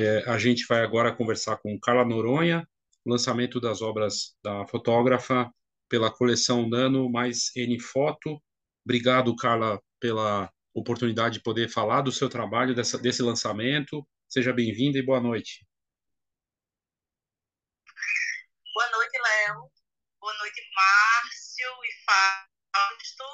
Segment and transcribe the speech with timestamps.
[0.00, 2.64] É, a gente vai agora conversar com Carla Noronha,
[3.04, 5.52] lançamento das obras da fotógrafa
[5.88, 8.40] pela coleção Nano mais N Foto.
[8.84, 14.06] Obrigado, Carla, pela oportunidade de poder falar do seu trabalho, dessa, desse lançamento.
[14.28, 15.66] Seja bem-vinda e boa noite.
[18.72, 19.68] Boa noite, Léo.
[20.20, 23.24] Boa noite, Márcio e Fausto.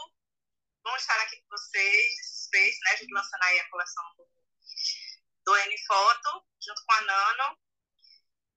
[0.82, 2.90] Vamos estar aqui com vocês nesse space, né?
[2.92, 4.43] A gente lançando aí a coleção do,
[5.44, 7.58] do N-Foto, junto com a Nano.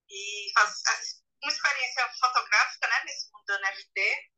[0.09, 0.73] E faz
[1.43, 3.03] uma experiência fotográfica, né?
[3.05, 4.37] Nesse mundo do NFT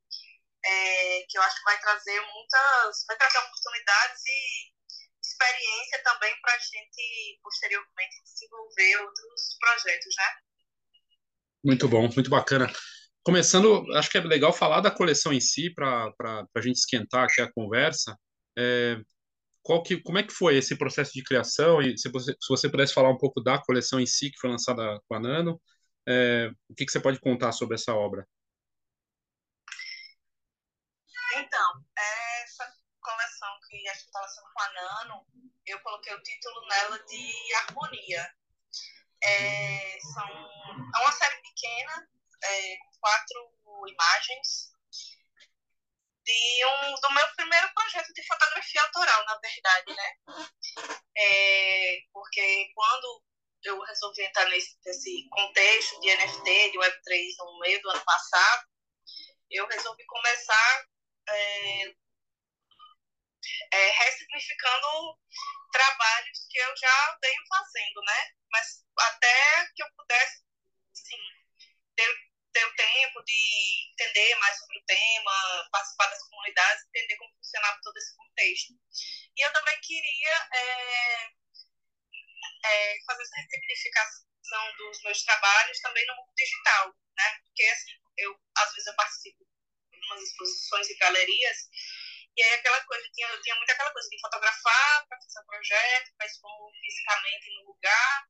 [0.65, 4.79] é, que eu acho que vai trazer muitas, vai trazer oportunidades e
[5.23, 10.35] experiência também para a gente posteriormente desenvolver outros projetos, né?
[11.63, 12.71] Muito bom, muito bacana.
[13.23, 17.41] Começando, acho que é legal falar da coleção em si para a gente esquentar aqui
[17.41, 18.17] a conversa.
[18.57, 18.97] É,
[19.69, 21.79] qual que, como é que foi esse processo de criação?
[21.79, 24.49] E se você, se você pudesse falar um pouco da coleção em si, que foi
[24.49, 25.61] lançada com a Nano,
[26.07, 28.27] é, o que, que você pode contar sobre essa obra?
[31.35, 32.65] Então, essa
[32.99, 35.27] coleção que a gente está lançando com a Nano,
[35.67, 38.27] eu coloquei o título nela de Harmonia.
[39.23, 40.27] É, são,
[40.95, 42.09] é uma série pequena,
[42.43, 43.53] é, quatro
[43.87, 44.68] imagens,
[46.23, 50.15] de um, do meu primeiro projeto de fotografia autoral, na verdade, né?
[51.17, 53.23] É, porque quando
[53.63, 58.67] eu resolvi entrar nesse, nesse contexto de NFT, de Web3 no meio do ano passado,
[59.49, 60.85] eu resolvi começar
[61.29, 61.83] é,
[63.71, 65.17] é, ressignificando
[65.71, 68.31] trabalhos que eu já venho fazendo, né?
[68.51, 70.43] Mas até que eu pudesse,
[70.93, 71.17] sim,
[71.95, 72.28] ter,
[72.65, 77.97] o tempo de entender mais sobre o tema, participar das comunidades, entender como funcionava todo
[77.97, 78.73] esse contexto.
[79.35, 81.29] E eu também queria é,
[82.65, 87.39] é, fazer essa ressignificação dos meus trabalhos também no mundo digital, né?
[87.43, 89.47] Porque, assim, eu, às vezes eu participo
[90.09, 91.57] umas exposições e galerias.
[92.35, 95.45] E aí aquela coisa, tinha, eu tinha muito aquela coisa de fotografar para fazer o
[95.45, 98.27] projeto, para expor fisicamente no lugar.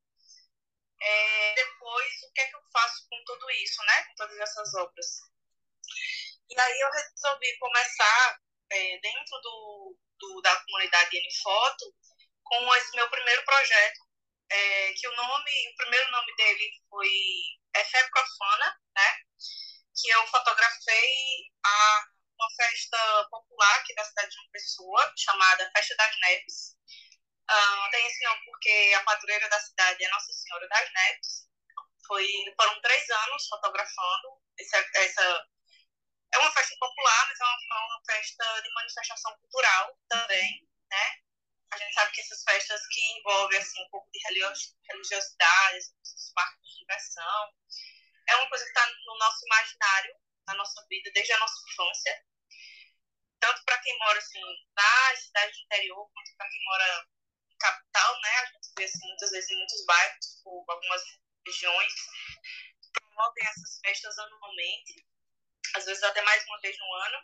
[1.02, 4.06] É, depois, o que é que eu faço com tudo isso, né?
[4.18, 5.08] Todas essas obras.
[6.50, 8.40] E aí eu resolvi começar
[8.72, 11.96] é, dentro do, do, da comunidade N-Foto
[12.44, 14.00] com esse meu primeiro projeto,
[14.50, 17.08] é, que o nome, o primeiro nome dele foi
[17.86, 19.20] Fé Profana, né?
[20.02, 22.04] que eu fotografei a,
[22.36, 26.78] uma festa popular aqui da cidade de uma pessoa, chamada Festa das Neves.
[27.50, 31.50] Uh, tem esse nome porque a padroeira da cidade é Nossa Senhora das Neves.
[32.06, 34.42] Foi, foram três anos fotografando.
[34.60, 35.48] Essa, essa
[36.34, 41.20] é uma festa popular, mas é uma, uma festa de manifestação cultural também, né?
[41.72, 44.20] A gente sabe que essas festas que envolvem assim, um pouco de
[44.90, 47.54] religiosidade, esses parques de diversão,
[48.28, 50.16] é uma coisa que está no nosso imaginário,
[50.48, 52.26] na nossa vida, desde a nossa infância.
[53.40, 54.42] Tanto para quem mora assim,
[54.76, 57.08] na cidade do interior, quanto para quem mora
[57.60, 58.30] capital, né?
[58.30, 61.04] A gente vê assim, muitas vezes em muitos bairros, ou algumas
[61.46, 61.94] regiões,
[62.94, 65.06] promovem essas festas anualmente,
[65.76, 67.18] às vezes até mais uma vez no ano.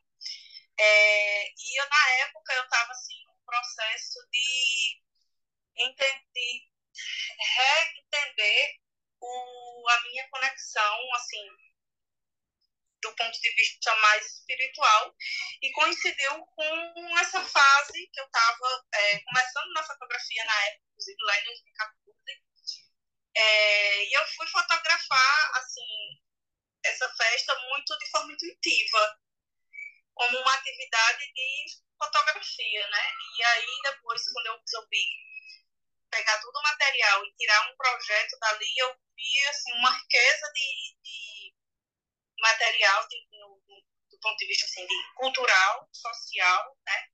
[0.78, 5.02] É, e eu, na época, eu estava assim, num processo de
[5.78, 6.70] entender,
[7.58, 8.80] reentender
[9.22, 11.48] o, a minha conexão, assim,
[13.06, 15.16] do ponto de vista mais espiritual,
[15.62, 21.18] e coincidiu com essa fase que eu estava é, começando na fotografia na época, inclusive
[21.24, 22.06] lá em 2014,
[23.38, 26.22] é, e eu fui fotografar, assim,
[26.86, 29.20] essa festa muito de forma intuitiva,
[30.14, 31.66] como uma atividade de
[31.98, 33.12] fotografia, né?
[33.38, 35.06] E aí, depois, quando eu resolvi
[36.10, 40.98] pegar todo o material e tirar um projeto dali, eu vi assim, uma riqueza de,
[41.04, 41.35] de
[42.40, 43.62] material de, no,
[44.10, 47.08] do ponto de vista assim, de cultural, social, né?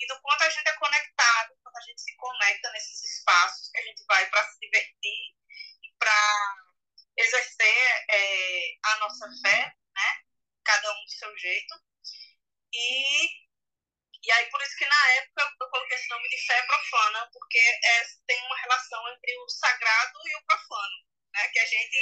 [0.00, 3.78] E do quanto a gente é conectado, quanto a gente se conecta nesses espaços que
[3.78, 5.34] a gente vai para se divertir
[5.82, 6.54] e para
[7.16, 10.22] exercer é, a nossa fé, né?
[10.64, 11.74] Cada um do seu jeito.
[12.72, 13.48] E
[14.24, 17.58] e aí, por isso que na época eu coloquei esse nome de fé profana, porque
[17.58, 21.48] é, tem uma relação entre o sagrado e o profano, né?
[21.48, 21.98] Que a gente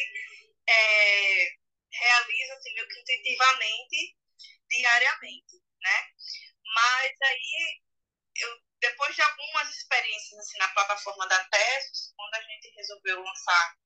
[0.68, 1.56] é,
[1.98, 4.16] realiza, assim, meio que intuitivamente,
[4.68, 6.08] diariamente, né?
[6.74, 7.80] Mas aí,
[8.36, 13.76] eu, depois de algumas experiências, assim, na plataforma da Tesos, quando a gente resolveu lançar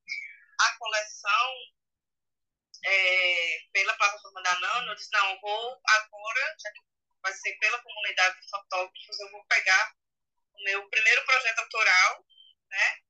[0.60, 1.54] a coleção
[2.84, 6.80] é, pela plataforma da Nano, eu disse, não, eu vou agora, já que
[7.22, 9.94] vai ser pela comunidade de fotógrafos, eu vou pegar
[10.54, 12.26] o meu primeiro projeto autoral,
[12.68, 13.00] né?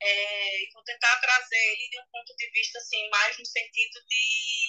[0.00, 4.00] É, e vou tentar trazer ele de um ponto de vista assim mais no sentido
[4.08, 4.68] de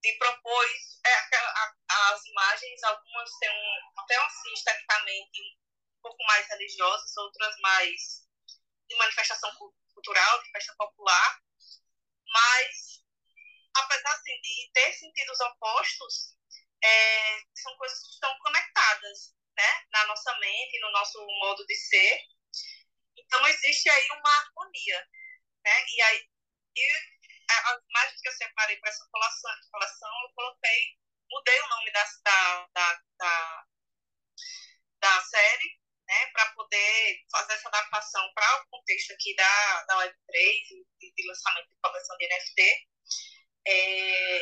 [0.00, 1.36] de propor isso, é,
[2.10, 8.28] as imagens algumas têm um, até assim esteticamente um pouco mais religiosas outras mais
[8.88, 9.50] de manifestação
[9.92, 11.40] cultural de festa popular.
[12.26, 13.02] Mas
[13.74, 16.36] apesar assim, de ter sentidos opostos
[16.82, 22.20] é, são coisas que estão conectadas né na nossa mente no nosso modo de ser
[23.28, 25.06] então, existe aí uma harmonia,
[25.64, 25.84] né?
[25.86, 26.28] E aí,
[26.76, 26.92] e
[27.50, 30.96] as imagens que eu separei para essa colação, colação, eu coloquei,
[31.30, 33.64] mudei o nome da, da, da,
[35.02, 35.78] da, série,
[36.08, 36.26] né?
[36.32, 41.68] Para poder fazer essa adaptação para o contexto aqui da, da Web3 e de lançamento
[41.68, 42.88] de coleção de NFT.
[43.66, 44.38] É,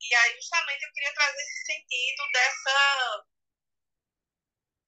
[0.00, 3.26] e aí, justamente, eu queria trazer esse sentido dessa.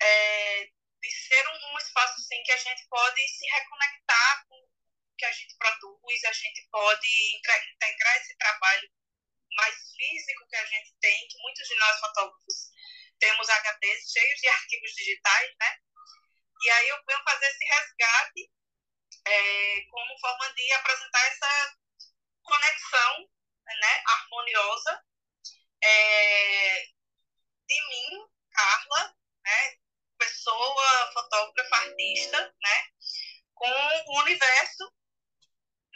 [0.01, 0.78] É,
[1.09, 5.25] de ser um, um espaço assim, que a gente pode se reconectar com o que
[5.25, 8.91] a gente produz, a gente pode integrar esse trabalho
[9.57, 12.71] mais físico que a gente tem, que muitos de nós fotógrafos
[13.19, 15.79] temos HDs cheios de arquivos digitais, né?
[16.63, 18.53] E aí eu venho fazer esse resgate
[19.27, 21.77] é, como forma de apresentar essa
[22.43, 23.31] conexão
[23.67, 25.05] né, harmoniosa
[25.83, 26.83] é,
[27.67, 29.79] de mim, Carla, né,
[30.49, 32.87] pessoa, fotógrafa, artista, né?
[33.55, 34.93] Com o universo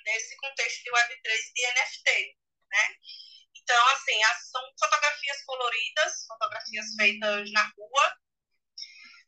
[0.04, 2.38] nesse contexto de Web3 e de NFT,
[2.70, 2.96] né?
[3.54, 4.20] Então, assim,
[4.50, 8.16] são fotografias coloridas, fotografias feitas na rua,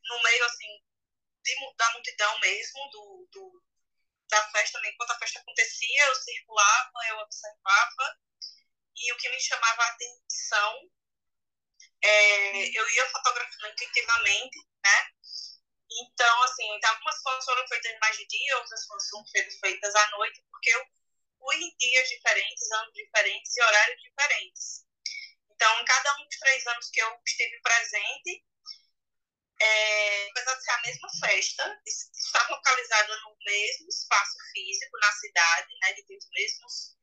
[0.09, 0.82] no meio, assim,
[1.43, 3.62] de, da multidão mesmo, do, do,
[4.29, 8.19] da festa, enquanto a festa acontecia, eu circulava, eu observava,
[8.97, 10.91] e o que me chamava a atenção,
[12.03, 15.13] é, eu ia fotografando intuitivamente, né?
[15.91, 19.25] Então, assim, então algumas fotos foram feitas mais de dia, outras foram
[19.61, 20.87] feitas à noite, porque eu
[21.39, 24.85] fui em dias diferentes, anos diferentes e horários diferentes.
[25.51, 28.45] Então, em cada um dos três anos que eu estive presente,
[29.61, 35.69] é, apesar de ser a mesma festa, estar localizada no mesmo espaço físico na cidade,
[35.81, 36.97] né, de ter os mesmos,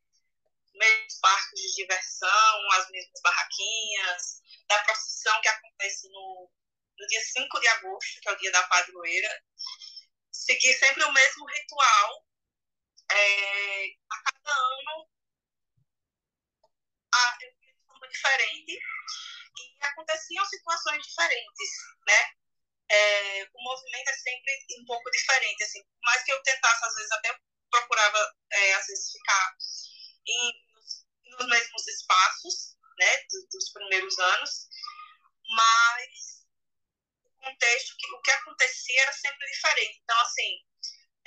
[0.74, 6.52] mesmos parques de diversão, as mesmas barraquinhas, da procissão que acontece no,
[6.98, 9.44] no dia 5 de agosto, que é o dia da padroeira,
[10.32, 12.26] seguir sempre o mesmo ritual.
[13.12, 15.10] É, a cada ano,
[17.14, 17.38] a,
[17.86, 21.70] forma diferente, e aconteciam situações diferentes,
[22.08, 22.32] né?
[22.90, 26.96] É, o movimento é sempre um pouco diferente, assim, por mais que eu tentasse, às
[26.96, 27.38] vezes, até
[27.70, 29.56] procurava, é, às vezes, ficar
[30.28, 34.68] em, nos, nos mesmos espaços, né, dos, dos primeiros anos,
[35.50, 36.41] mas
[37.42, 40.00] contexto que o que acontecia era sempre diferente.
[40.04, 40.58] Então, assim,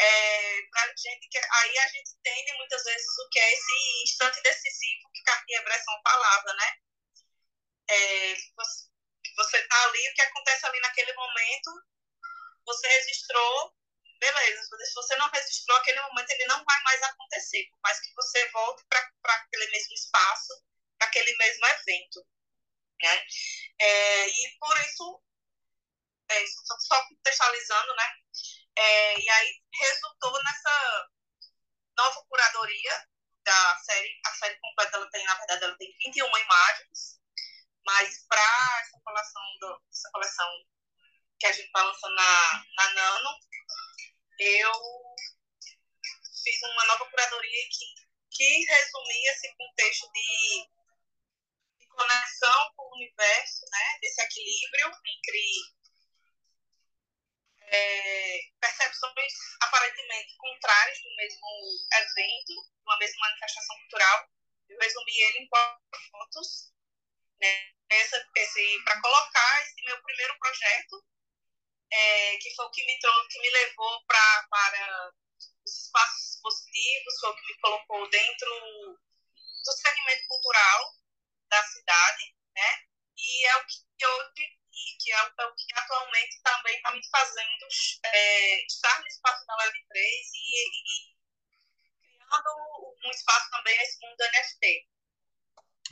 [0.01, 0.61] é,
[0.97, 6.01] gente aí a gente entende muitas vezes o que é esse instante decisivo que Cartier-Bresson
[6.03, 6.77] falava, né?
[7.91, 8.35] É,
[9.37, 11.71] você está ali, o que acontece ali naquele momento,
[12.65, 13.75] você registrou,
[14.19, 14.63] beleza.
[14.63, 18.49] Se você não registrou aquele momento, ele não vai mais acontecer, por mais que você
[18.51, 20.65] volte para aquele mesmo espaço,
[20.99, 22.27] para aquele mesmo evento.
[23.03, 23.27] Né?
[23.81, 25.23] É, e por isso
[26.29, 28.11] é, só, só contextualizando, né?
[28.77, 31.09] É, e aí resultou nessa
[31.97, 33.09] nova curadoria
[33.45, 34.21] da série.
[34.27, 37.21] A série completa, ela tem, na verdade, ela tem 21 imagens,
[37.85, 40.49] mas para essa coleção, do, essa coleção
[41.39, 43.31] que a gente está lançando na, na Nano,
[44.39, 44.73] eu
[46.43, 47.95] fiz uma nova curadoria que,
[48.31, 50.69] que resumia esse contexto de,
[51.79, 55.84] de conexão com o universo, né, desse equilíbrio entre
[57.69, 61.49] é, percepções aparentemente contrárias do mesmo
[61.93, 62.53] evento,
[62.85, 64.29] uma mesma manifestação cultural.
[64.69, 66.73] Eu resumi ele em quatro fotos,
[67.41, 67.75] né,
[68.85, 71.05] para colocar esse meu primeiro projeto,
[71.91, 75.13] é, que foi o que me, trouxe, que me levou pra, para
[75.65, 78.99] os espaços positivos, foi o que me colocou dentro
[79.65, 80.95] do segmento cultural
[81.49, 82.85] da cidade, né?
[83.17, 84.64] E é o que hoje
[85.01, 87.67] que é, o que atualmente também está me fazendo
[88.07, 91.15] é, estar no espaço da Web3 e, e,
[92.09, 92.51] criando
[93.05, 94.89] um espaço também nesse mundo do NFT.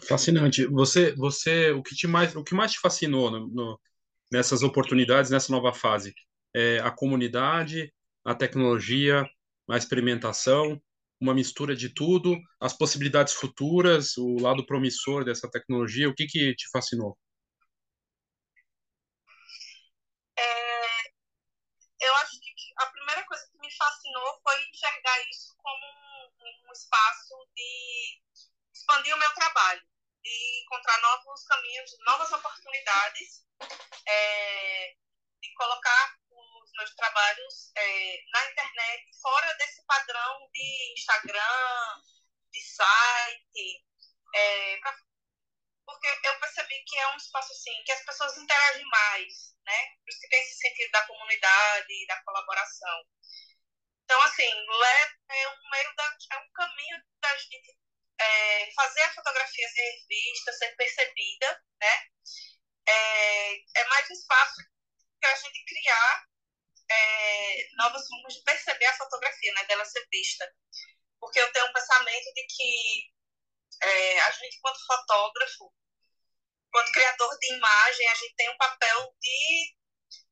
[0.09, 0.67] Fascinante.
[0.67, 3.81] Você, você, o que te mais, o que mais te fascinou no, no,
[4.31, 6.15] nessas oportunidades, nessa nova fase,
[6.55, 7.93] é a comunidade,
[8.25, 9.29] a tecnologia,
[9.71, 10.81] a experimentação,
[11.21, 16.09] uma mistura de tudo, as possibilidades futuras, o lado promissor dessa tecnologia.
[16.09, 17.17] O que que te fascinou?
[22.03, 26.73] eu acho que a primeira coisa que me ensinou foi enxergar isso como um, um
[26.73, 28.21] espaço de
[28.75, 29.83] expandir o meu trabalho,
[30.23, 33.47] de encontrar novos caminhos, novas oportunidades,
[34.07, 34.95] é,
[35.41, 42.03] de colocar os meus trabalhos é, na internet, fora desse padrão de Instagram,
[42.51, 43.85] de site,
[44.35, 44.97] é, pra,
[45.85, 49.97] porque eu percebi que é um espaço assim que as pessoas interagem mais, né?
[50.03, 53.05] Por isso que tem esse sentido da comunidade, da colaboração.
[54.13, 57.79] Então, assim, é um meio da, é um caminho da gente
[58.21, 62.07] é, fazer a fotografia ser vista, ser percebida, né?
[62.87, 64.65] É, é mais espaço
[65.19, 66.27] para a gente criar
[66.91, 69.65] é, novas formas de perceber a fotografia, né?
[69.65, 70.47] Dela ser vista.
[71.19, 73.11] Porque eu tenho um pensamento de que
[73.83, 75.73] é, a gente, enquanto fotógrafo,
[76.69, 79.75] enquanto criador de imagem, a gente tem um papel de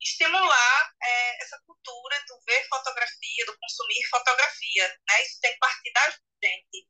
[0.00, 4.88] estimular é, essa cultura do ver fotografia, do consumir fotografia.
[5.08, 5.22] Né?
[5.22, 6.88] Isso tem que partir da gente.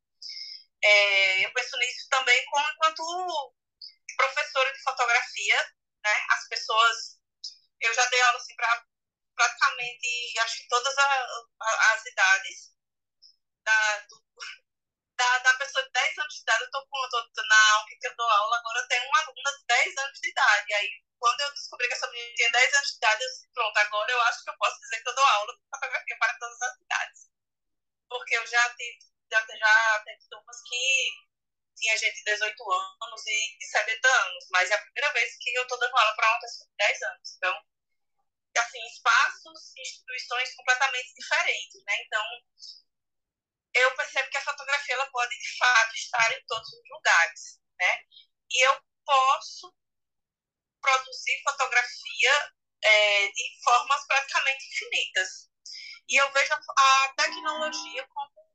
[0.82, 3.54] É, eu penso nisso também como enquanto
[4.16, 5.74] professora de fotografia.
[6.04, 6.26] Né?
[6.30, 7.20] As pessoas.
[7.80, 8.84] Eu já dei aula assim, para
[9.34, 11.26] praticamente, acho que todas a,
[11.62, 12.74] a, as idades
[13.64, 14.22] da, do,
[15.16, 18.28] da, da pessoa de 10 anos de idade, eu estou na aula que eu dou
[18.28, 20.74] aula, agora eu tenho uma aluna de 10 anos de idade.
[20.74, 23.76] Aí, quando eu descobri que essa menina tinha 10 anos de idade, eu disse, pronto,
[23.76, 26.62] agora eu acho que eu posso dizer que eu dou aula de fotografia para todas
[26.62, 27.30] as idades.
[28.08, 28.98] Porque eu já tive,
[29.30, 31.10] já, já turmas que
[31.76, 35.54] tinha gente de 18 anos e de 70 anos, mas é a primeira vez que
[35.54, 37.36] eu estou dando aula para uma pessoa de 10 anos.
[37.36, 37.64] Então,
[38.58, 41.96] assim, espaços, instituições completamente diferentes, né?
[42.00, 42.24] Então,
[43.74, 48.04] eu percebo que a fotografia ela pode de fato estar em todos os lugares, né?
[48.50, 49.72] E eu posso
[50.80, 55.50] produzir fotografia é, de formas praticamente infinitas.
[56.08, 58.50] E eu vejo a tecnologia como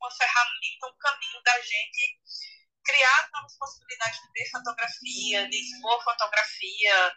[0.00, 2.20] uma ferramenta, um caminho da gente
[2.84, 7.16] criar novas possibilidades de ver fotografia, de expor fotografia,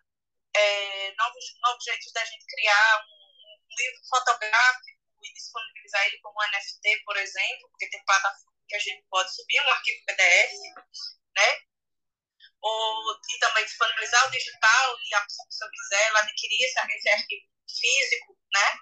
[0.55, 6.43] é, novos, novos jeitos da gente criar um, um livro fotográfico e disponibilizar ele como
[6.43, 10.51] NFT, por exemplo, porque tem plataforma que a gente pode subir um arquivo PDF,
[11.35, 11.72] né?
[12.63, 17.09] Ou, e também disponibilizar o digital e a pessoa, se quiser, ela adquirir esse, esse
[17.09, 18.79] arquivo físico, né?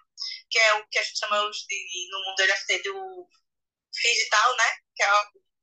[0.49, 3.27] Que é o que a gente chama hoje de, no mundo NFT do
[3.91, 4.77] digital, né?
[4.95, 5.09] Que é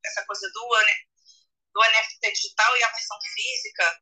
[0.05, 0.69] essa coisa do,
[1.75, 4.01] do NFT digital e a versão física.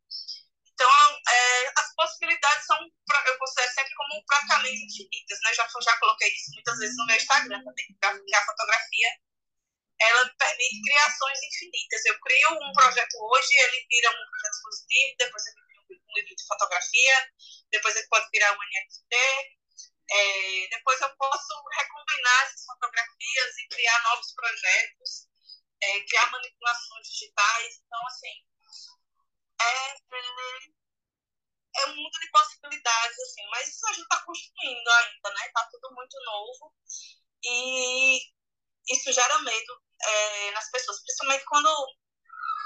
[0.73, 0.91] Então,
[1.29, 2.79] é, as possibilidades são,
[3.27, 5.55] eu considero sempre como praticamente infinitas, né?
[5.55, 9.09] Já, já coloquei isso muitas vezes no meu Instagram também, porque a fotografia,
[10.01, 12.05] ela permite criações infinitas.
[12.05, 16.37] Eu crio um projeto hoje, ele vira um projeto expositivo, depois ele vira um livro
[16.37, 17.33] de fotografia,
[17.71, 19.17] depois ele pode virar um NFT,
[20.09, 25.29] é, depois eu posso recombinar essas fotografias e criar novos projetos,
[25.83, 27.81] é, criar manipulações digitais.
[27.85, 28.45] Então, assim,
[29.61, 29.97] é,
[31.79, 35.47] é um mundo de possibilidades, assim, mas isso a gente está construindo ainda, né?
[35.47, 36.75] Está tudo muito novo
[37.45, 38.21] e
[38.89, 41.69] isso gera medo é, nas pessoas, principalmente quando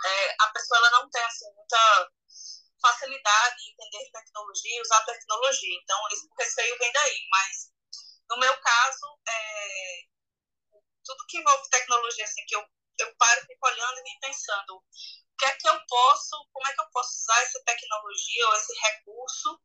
[0.05, 2.11] é, a pessoa ela não tem assim, muita
[2.81, 5.79] facilidade em entender tecnologia usar tecnologia.
[5.83, 7.21] Então, esse receio vem daí.
[7.31, 7.73] Mas,
[8.31, 10.03] no meu caso, é,
[11.05, 12.65] tudo que envolve tecnologia, assim, que eu,
[12.99, 14.83] eu paro, fico olhando e pensando
[15.41, 18.75] que é que eu posso, como é que eu posso usar essa tecnologia ou esse
[18.79, 19.59] recurso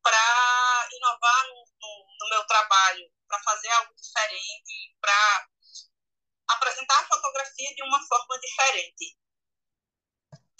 [0.00, 5.48] para inovar no, no, no, meu trabalho, para fazer algo diferente, para
[6.48, 9.16] apresentar a fotografia de uma forma diferente.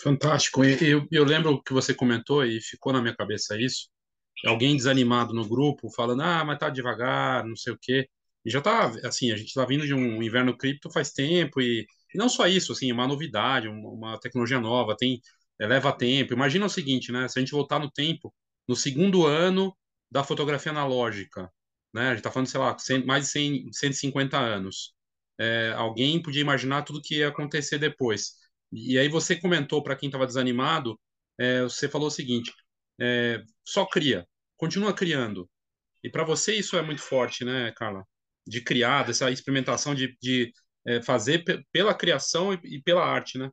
[0.01, 0.65] Fantástico.
[0.65, 3.89] Eu, eu lembro que você comentou e ficou na minha cabeça isso.
[4.45, 8.09] Alguém desanimado no grupo, falando, ah, mas tá devagar, não sei o quê.
[8.45, 11.87] E já tá, assim, a gente tá vindo de um inverno cripto faz tempo e
[12.17, 15.21] e não só isso, assim, uma novidade, uma, uma tecnologia nova, tem
[15.61, 16.33] é, leva tempo.
[16.33, 17.29] Imagina o seguinte, né?
[17.29, 18.35] Se a gente voltar no tempo,
[18.67, 19.77] no segundo ano
[20.11, 21.53] da fotografia analógica,
[21.93, 22.07] né?
[22.07, 24.95] A gente está falando, sei lá, 100, mais de 100, 150 anos.
[25.39, 28.35] É, alguém podia imaginar tudo que ia acontecer depois.
[28.73, 30.99] E aí você comentou para quem estava desanimado,
[31.39, 32.53] é, você falou o seguinte:
[33.01, 34.27] é, só cria,
[34.57, 35.49] continua criando.
[36.03, 38.05] E para você isso é muito forte, né, Carla?
[38.47, 40.53] De criar, dessa experimentação de, de
[40.87, 43.51] é, fazer pela criação e, e, pela arte, né?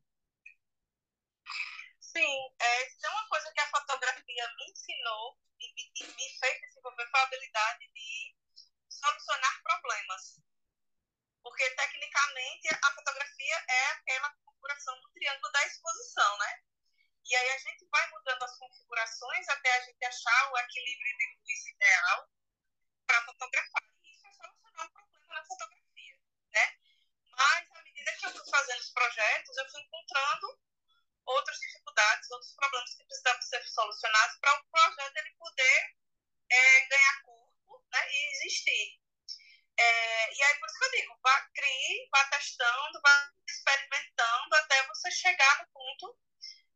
[12.24, 16.62] basicamente, a fotografia é aquela configuração do triângulo da exposição, né?
[17.26, 21.38] E aí a gente vai mudando as configurações até a gente achar o equilíbrio de
[21.38, 22.30] luz ideal
[23.08, 23.84] para fotografar.
[24.04, 26.20] E isso é solucionar um problema na fotografia,
[26.52, 26.78] né?
[27.32, 30.60] Mas, à medida que eu fui fazendo os projetos, eu fui encontrando
[31.26, 35.96] outras dificuldades, outros problemas que precisavam ser solucionados para o projeto ele poder
[36.50, 39.03] é, ganhar corpo né, e existir.
[39.78, 44.88] É, e aí, por isso que eu digo, vá, crie, vá testando, vá experimentando até
[44.88, 46.18] você chegar no ponto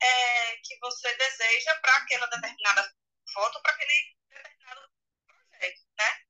[0.01, 2.93] é, que você deseja para aquela determinada
[3.33, 4.91] foto, para aquele determinado
[5.27, 6.21] projeto, né?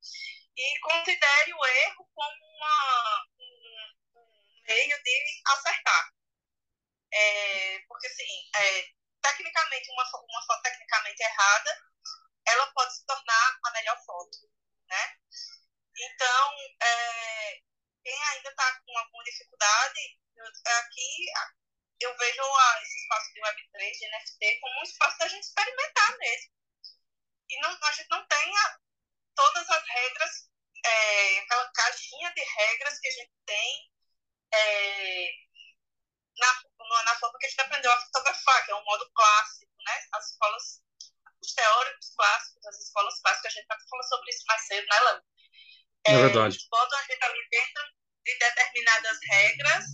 [0.58, 6.12] E considere o erro como uma, um, um meio de acertar.
[7.14, 8.90] É, porque, assim, é,
[9.22, 11.82] tecnicamente, uma, uma foto tecnicamente errada,
[12.46, 14.38] ela pode se tornar a melhor foto,
[14.88, 15.18] né?
[16.00, 17.62] Então, é,
[18.04, 20.00] quem ainda está com alguma dificuldade,
[20.80, 21.26] aqui
[22.00, 26.18] eu vejo a, esse espaço de Web3, de NFT, como um espaço da gente experimentar
[26.18, 26.52] mesmo.
[27.50, 28.80] E não, a gente não tem a,
[29.36, 30.50] todas as regras,
[30.86, 33.92] é, aquela caixinha de regras que a gente tem
[34.54, 35.32] é,
[36.38, 40.06] na, na forma que a gente aprendeu a fotografar, que é um modo clássico, né?
[40.14, 40.82] As escolas,
[41.42, 45.00] os teóricos clássicos, as escolas clássicas, a gente vai falar sobre isso mais cedo, né,
[45.00, 45.24] Léo?
[46.08, 46.56] É, é verdade.
[46.56, 47.84] Eles botam a gente ali dentro
[48.24, 49.86] de determinadas regras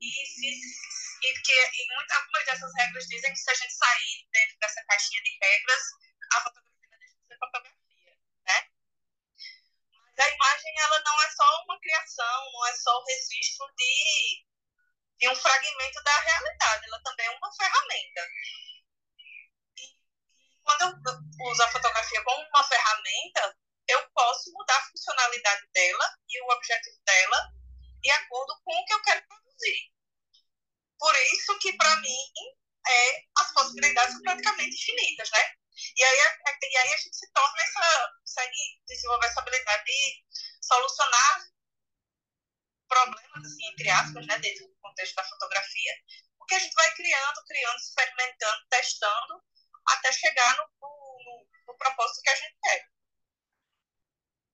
[0.00, 4.28] e, se, e, que, e muitas, algumas dessas regras dizem que se a gente sair
[4.32, 5.82] dentro dessa caixinha de regras,
[6.32, 8.68] a fotografia deixa de ser fotografia, né?
[10.16, 14.46] Mas a imagem, ela não é só uma criação, não é só o registro de,
[15.18, 18.28] de um fragmento da realidade, ela também é uma ferramenta.
[20.64, 23.56] Quando eu uso a fotografia como uma ferramenta,
[23.88, 27.52] eu posso mudar a funcionalidade dela e o objetivo dela
[28.00, 29.92] de acordo com o que eu quero produzir.
[30.98, 32.18] Por isso que, para mim,
[32.86, 35.52] é, as possibilidades são praticamente infinitas, né?
[35.96, 36.18] E aí,
[36.62, 40.24] e aí a gente se torna essa, consegue desenvolver essa habilidade de
[40.62, 41.46] solucionar
[42.88, 45.92] problemas, assim, entre aspas, né, dentro do contexto da fotografia,
[46.38, 49.44] porque a gente vai criando, criando, experimentando, testando,
[49.88, 52.95] até chegar no, no, no propósito que a gente quer.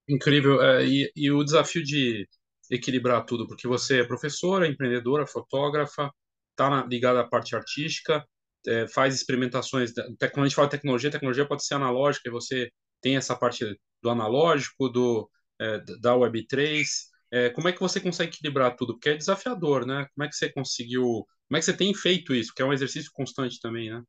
[0.07, 0.61] Incrível.
[0.61, 2.27] É, e, e, o desafio de
[2.69, 6.11] equilibrar tudo, porque você é professora, empreendedora, fotógrafa,
[6.51, 8.25] está ligada à parte artística,
[8.67, 9.93] é, faz experimentações.
[9.93, 12.69] Quando a gente fala tecnologia, tecnologia pode ser analógica, e você
[13.01, 13.65] tem essa parte
[14.01, 16.85] do analógico, do, é, da Web3.
[17.31, 18.93] É, como é que você consegue equilibrar tudo?
[18.93, 20.07] Porque é desafiador, né?
[20.13, 21.25] Como é que você conseguiu.
[21.47, 22.53] Como é que você tem feito isso?
[22.53, 24.01] Que é um exercício constante também, né?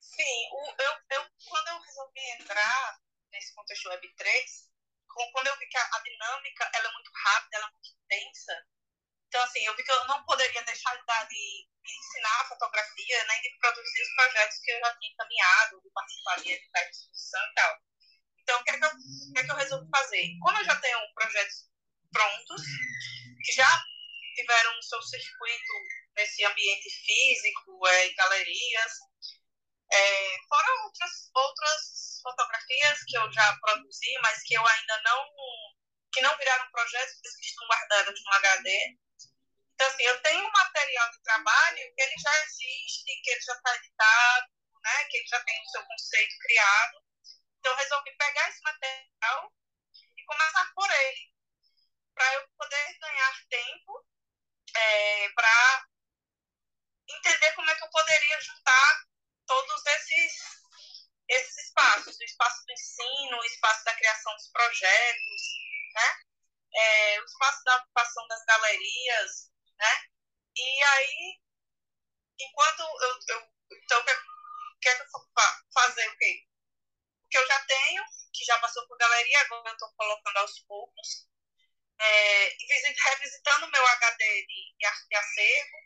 [0.00, 0.22] Sim,
[0.78, 3.00] eu, eu, quando eu resolvi entrar
[3.80, 7.66] nesse contexto Web3, quando eu vi que a, a dinâmica ela é muito rápida, ela
[7.66, 8.66] é muito intensa,
[9.28, 10.96] então, assim, eu vi que eu não poderia deixar
[11.28, 16.36] de, ensinar fotografia, nem de produzir os projetos que eu já tinha encaminhado, de participar
[16.36, 17.78] de de exposição e tal.
[18.42, 20.38] Então, o que, é que, eu, o que é que eu resolvi fazer?
[20.42, 21.70] Como eu já tenho projetos
[22.12, 22.62] prontos,
[23.44, 23.84] que já
[24.34, 25.72] tiveram o seu circuito
[26.16, 28.92] nesse ambiente físico, é, em galerias,
[29.92, 35.26] é, fora outras, outras fotografias que eu já produzi, mas que eu ainda não,
[36.12, 38.98] que não viraram projetos, que estão guardadas no HD,
[39.80, 43.54] então, assim, eu tenho um material de trabalho que ele já existe, que ele já
[43.54, 44.46] está editado,
[44.84, 47.02] né, que ele já tem o seu conceito criado.
[47.58, 49.50] Então, eu resolvi pegar esse material
[50.18, 51.32] e começar por ele,
[52.14, 54.06] para eu poder ganhar tempo
[54.76, 55.86] é, para
[57.08, 59.04] entender como é que eu poderia juntar
[59.46, 60.59] todos esses,
[61.30, 65.42] esses espaços, o espaço do ensino, o espaço da criação dos projetos,
[65.94, 66.20] né?
[66.74, 70.04] É, o espaço da ocupação das galerias, né?
[70.56, 71.40] E aí,
[72.38, 74.20] enquanto eu, eu então, quer
[74.80, 75.08] que é que eu
[75.72, 76.46] fazer o quê?
[77.24, 80.58] O que eu já tenho, que já passou por galeria, agora eu estou colocando aos
[80.60, 81.28] poucos,
[82.00, 82.56] é,
[83.10, 85.76] revisitando meu HD de, de acervo,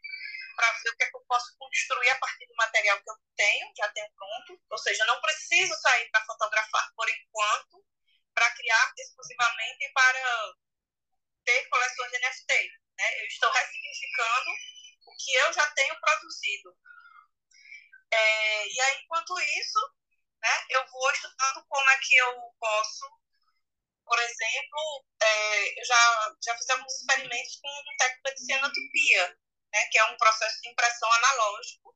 [1.75, 4.63] construir a partir do material que eu tenho, já tenho pronto.
[4.71, 7.85] Ou seja, não preciso sair para fotografar por enquanto,
[8.33, 10.55] para criar exclusivamente para
[11.45, 12.71] ter coleções de NFT.
[12.97, 13.21] Né?
[13.21, 14.51] Eu estou ressignificando
[15.07, 16.77] o que eu já tenho produzido.
[18.11, 19.81] É, e aí, enquanto isso,
[20.41, 23.05] né, eu vou estudando como é que eu posso,
[24.05, 29.39] por exemplo, é, já, já alguns experimentos com técnica de cenotopia,
[29.75, 31.95] né, que é um processo de impressão analógico.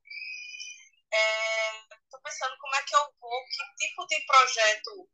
[2.03, 5.09] Estou é, pensando como é que eu vou, que tipo de projeto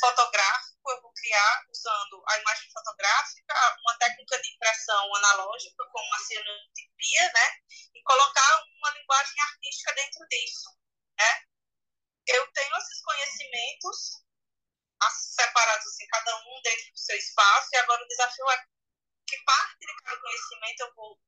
[0.00, 6.18] fotográfico, eu vou criar usando a imagem fotográfica, uma técnica de impressão analógica, como a
[6.18, 7.54] cianotipia, né?
[7.94, 10.70] E colocar uma linguagem artística dentro disso,
[11.18, 11.44] né?
[12.26, 14.22] Eu tenho esses conhecimentos
[15.36, 18.64] separados, assim, cada um dentro do seu espaço, e agora o desafio é
[19.26, 21.20] que parte de cada conhecimento eu vou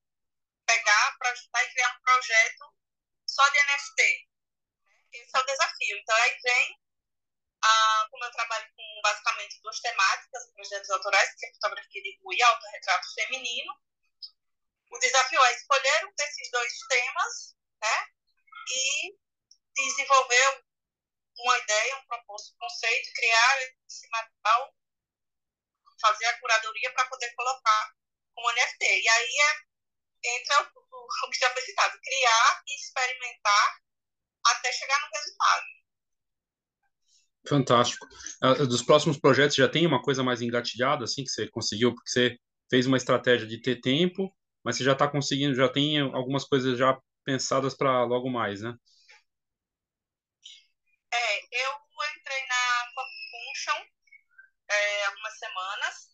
[0.67, 2.75] pegar para ajudar e criar um projeto
[3.27, 4.29] só de NFT.
[5.13, 5.97] Esse é o desafio.
[5.99, 6.81] Então, aí vem,
[7.63, 12.35] ah, como eu trabalho com basicamente duas temáticas, projetos autorais, que é fotografia de rua
[12.35, 13.73] e autorretrato feminino,
[14.91, 18.07] o desafio é escolher um desses dois temas, né?
[18.71, 19.17] E
[19.75, 20.65] desenvolver
[21.39, 24.75] uma ideia, um propósito, um conceito, criar esse material,
[26.01, 27.95] fazer a curadoria para poder colocar
[28.35, 28.85] como NFT.
[28.85, 29.74] E aí é,
[30.25, 33.79] entra o, que já foi citado, criar e experimentar
[34.47, 35.65] até chegar no resultado.
[37.47, 38.07] Fantástico.
[38.43, 42.09] Ah, dos próximos projetos já tem uma coisa mais engatilhada, assim, que você conseguiu, porque
[42.09, 42.39] você
[42.71, 44.35] fez uma estratégia de ter tempo,
[44.65, 48.75] mas você já está conseguindo, já tem algumas coisas já pensadas para logo mais, né?
[51.13, 51.71] É, eu
[52.19, 52.87] entrei na
[53.31, 53.87] Function
[54.71, 56.14] é, algumas semanas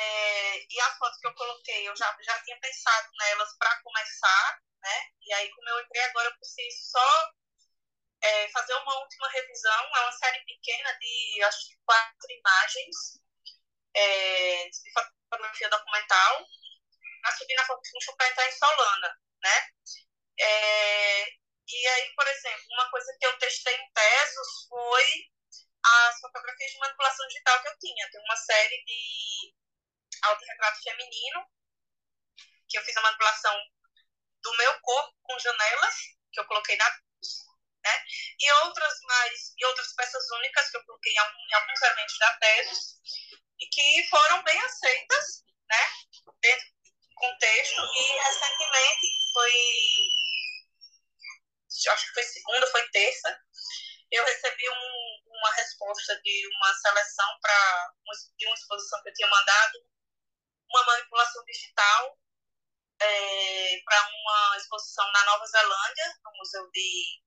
[0.00, 4.60] é, e as fotos que eu coloquei, eu já, já tinha pensado nelas para começar,
[4.80, 5.10] né?
[5.20, 7.30] E aí, como eu entrei agora, eu preciso só
[8.22, 9.96] é, fazer uma última revisão.
[9.96, 12.96] É uma série pequena de, acho que, quatro imagens
[13.94, 16.46] é, de fotografia documental
[17.24, 19.68] a subir na Function para entrar em Solana, né?
[20.40, 21.28] É,
[21.68, 25.04] e aí, por exemplo, uma coisa que eu testei em Tesos foi
[25.84, 28.10] as fotografias de manipulação digital que eu tinha.
[28.10, 29.59] Tem uma série de
[30.22, 31.46] autorretrato feminino,
[32.68, 33.54] que eu fiz a manipulação
[34.42, 35.94] do meu corpo com janelas,
[36.32, 37.00] que eu coloquei na
[37.82, 38.04] né?
[38.38, 43.00] E outras mais e outras peças únicas que eu coloquei em alguns eventos da Tesos
[43.58, 45.92] e que foram bem aceitas, né?
[46.40, 46.66] Dentro
[47.14, 49.52] contexto e recentemente foi
[51.92, 53.40] acho que foi segunda, foi terça,
[54.10, 57.92] eu recebi um, uma resposta de uma seleção para
[58.36, 59.78] de uma exposição que eu tinha mandado,
[60.70, 62.18] uma manipulação digital
[63.00, 67.22] é, para uma exposição na Nova Zelândia, no museu de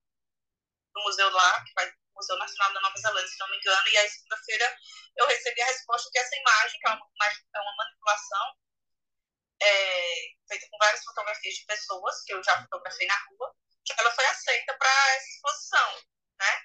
[0.94, 3.96] no museu lá, que vai Museu Nacional da Nova Zelândia, se não me engano, e
[3.96, 4.78] aí segunda-feira
[5.16, 8.56] eu recebi a resposta que essa imagem, que é uma, é uma manipulação,
[9.60, 10.14] é,
[10.48, 13.54] feita com várias fotografias de pessoas que eu já fotografei na rua,
[13.98, 16.02] ela foi aceita para essa exposição,
[16.38, 16.62] né?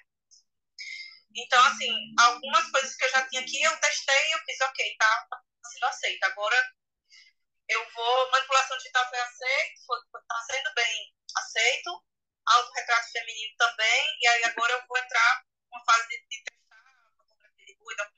[1.34, 5.26] Então, assim, algumas coisas que eu já tinha aqui, eu testei, eu fiz, ok, tá,
[5.30, 6.26] tá sendo aceita.
[6.26, 6.56] Agora,
[7.68, 12.04] eu vou, manipulação digital foi aceito, foi, tá sendo bem aceito,
[12.46, 16.82] autorretrato feminino também, e aí agora eu vou entrar numa fase de, de testar
[17.64, 18.10] de rua na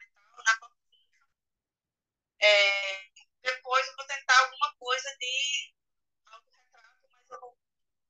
[2.45, 3.05] é,
[3.41, 5.75] depois eu vou tentar alguma coisa de
[6.27, 7.59] autorretrato, mas eu vou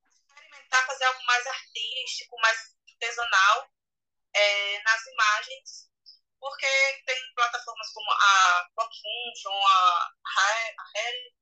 [0.07, 3.71] experimentar fazer algo mais artístico, mais artesanal
[4.33, 5.92] é, nas imagens,
[6.43, 6.67] porque
[7.05, 10.11] tem plataformas como a Function, a
[10.93, 11.33] Harry,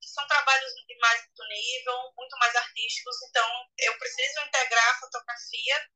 [0.00, 4.98] que são trabalhos de mais alto nível, muito mais artísticos, então eu preciso integrar a
[4.98, 5.90] fotografia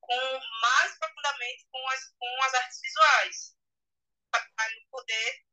[0.00, 3.56] com mais profundamente com as, com as artes visuais,
[4.30, 5.44] para poder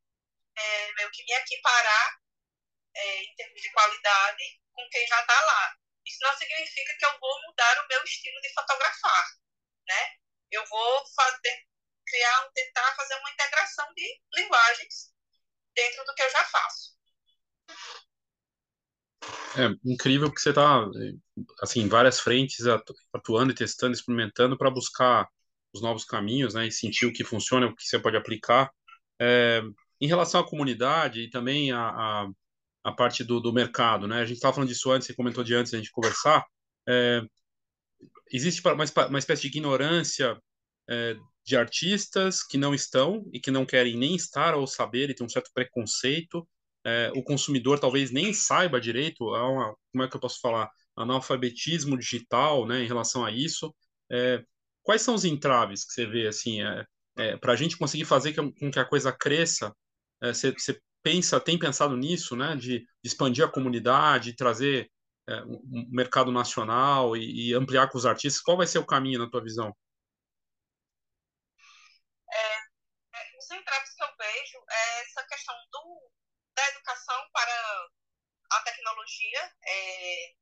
[0.56, 2.20] é, meio que me equiparar
[2.94, 5.76] é, em termos de qualidade com quem já está lá.
[6.06, 9.26] Isso não significa que eu vou mudar o meu estilo de fotografar,
[9.88, 10.14] né?
[10.52, 11.66] Eu vou fazer,
[12.08, 15.12] criar, tentar fazer uma integração de linguagens
[15.74, 16.98] dentro do que eu já faço.
[19.56, 20.86] É incrível que você está,
[21.60, 22.66] assim, em várias frentes,
[23.12, 25.28] atuando e testando, experimentando para buscar
[25.72, 28.70] os novos caminhos, né, e sentir o que funciona, o que você pode aplicar.
[29.20, 29.60] É,
[30.00, 32.28] em relação à comunidade e também a, a,
[32.84, 34.20] a parte do, do mercado, né?
[34.20, 36.46] A gente estava falando disso antes, você comentou de antes a gente conversar.
[36.88, 37.20] É,
[38.30, 38.74] existe uma,
[39.08, 40.40] uma espécie de ignorância
[40.88, 41.16] é,
[41.48, 45.26] de artistas que não estão e que não querem nem estar ou saber e tem
[45.26, 46.46] um certo preconceito.
[46.84, 51.96] É, o consumidor talvez nem saiba direito, uma, como é que eu posso falar, analfabetismo
[51.96, 53.74] digital, né, em relação a isso.
[54.12, 54.44] É,
[54.82, 56.84] quais são os entraves que você vê assim, é,
[57.16, 59.74] é para a gente conseguir fazer com que a coisa cresça
[60.22, 64.90] você, é, pensa, tem pensado nisso, né, de, de expandir a comunidade, trazer
[65.26, 68.42] é, um mercado nacional e, e, ampliar com os artistas?
[68.42, 69.74] Qual vai ser o caminho na tua visão?
[79.08, 79.52] Tecnologia.
[79.64, 80.34] É,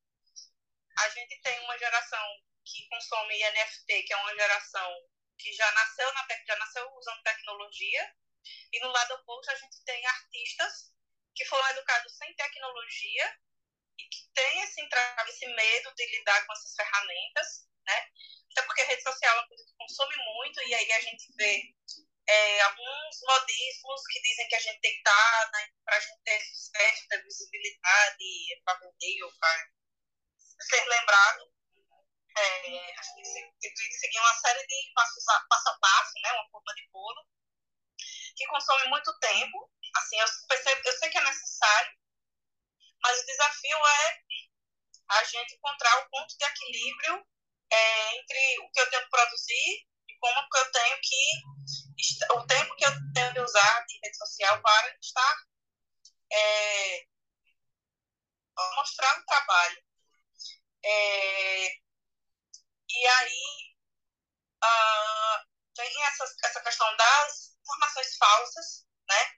[0.99, 4.91] a gente tem uma geração que consome NFT, que é uma geração
[5.39, 8.15] que já nasceu, na, já nasceu usando tecnologia,
[8.73, 10.93] e no lado oposto, a gente tem artistas
[11.35, 13.39] que foram educados sem tecnologia
[13.99, 18.11] e que têm esse entrave, esse medo de lidar com essas ferramentas, né?
[18.53, 21.33] Até porque a rede social é uma coisa que consome muito e aí a gente
[21.37, 21.75] vê
[22.29, 26.21] é, alguns modismos que dizem que a gente tem que estar, né, para a gente
[26.25, 29.71] ter sucesso, ter visibilidade, para vender ou para
[30.61, 31.53] ser lembrado.
[32.39, 36.51] É, a gente tem que seguir uma série de passos passo a passo, né, uma
[36.51, 37.27] forma de bolo,
[38.37, 39.71] que consome muito tempo.
[39.97, 41.97] Assim, eu, percebo, eu sei que é necessário,
[43.03, 44.21] mas o desafio é
[45.09, 47.27] a gente encontrar o ponto de equilíbrio
[47.71, 51.86] é, entre o que eu tenho que produzir e como que eu tenho que
[52.33, 55.37] o tempo que eu tenho que usar de rede social para estar
[56.33, 57.07] é,
[58.77, 59.83] mostrar o trabalho.
[60.85, 61.67] É,
[62.89, 63.75] e aí
[64.65, 69.35] uh, tem essa, essa questão das informações falsas, né?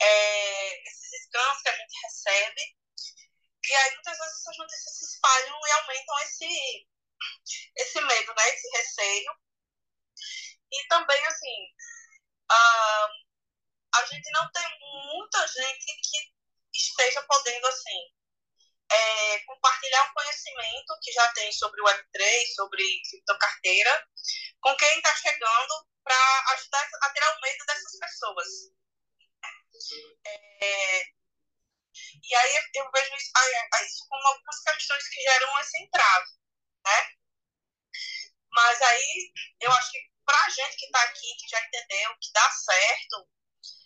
[0.00, 2.76] É, esses scans que a gente recebe,
[3.64, 6.88] e aí muitas vezes essas notícias se espalham e aumentam esse,
[7.76, 8.48] esse medo, né?
[8.48, 9.32] Esse receio.
[10.70, 11.74] E também, assim,
[12.50, 13.08] a,
[13.96, 16.32] a gente não tem muita gente que
[16.74, 18.12] esteja podendo, assim,
[18.90, 24.08] é, compartilhar um conhecimento que já tem sobre o Web3, sobre criptocarteira,
[24.60, 28.48] com quem está chegando para ajudar a tirar o medo dessas pessoas.
[30.24, 31.02] É,
[32.22, 33.32] e aí eu vejo isso,
[33.84, 36.30] isso como algumas questões que geram esse entrave,
[36.84, 37.10] né?
[38.50, 39.98] Mas aí eu acho que
[40.28, 43.26] para a gente que está aqui, que já entendeu que dá certo,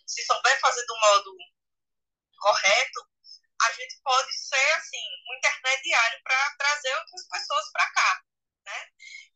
[0.05, 1.37] se souber fazer do modo
[2.37, 2.99] correto,
[3.61, 8.23] a gente pode ser assim um intermediário para trazer outras pessoas para cá,
[8.65, 8.89] né?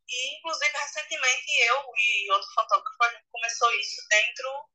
[0.09, 4.69] E inclusive recentemente eu e outro fotógrafo a gente começou isso dentro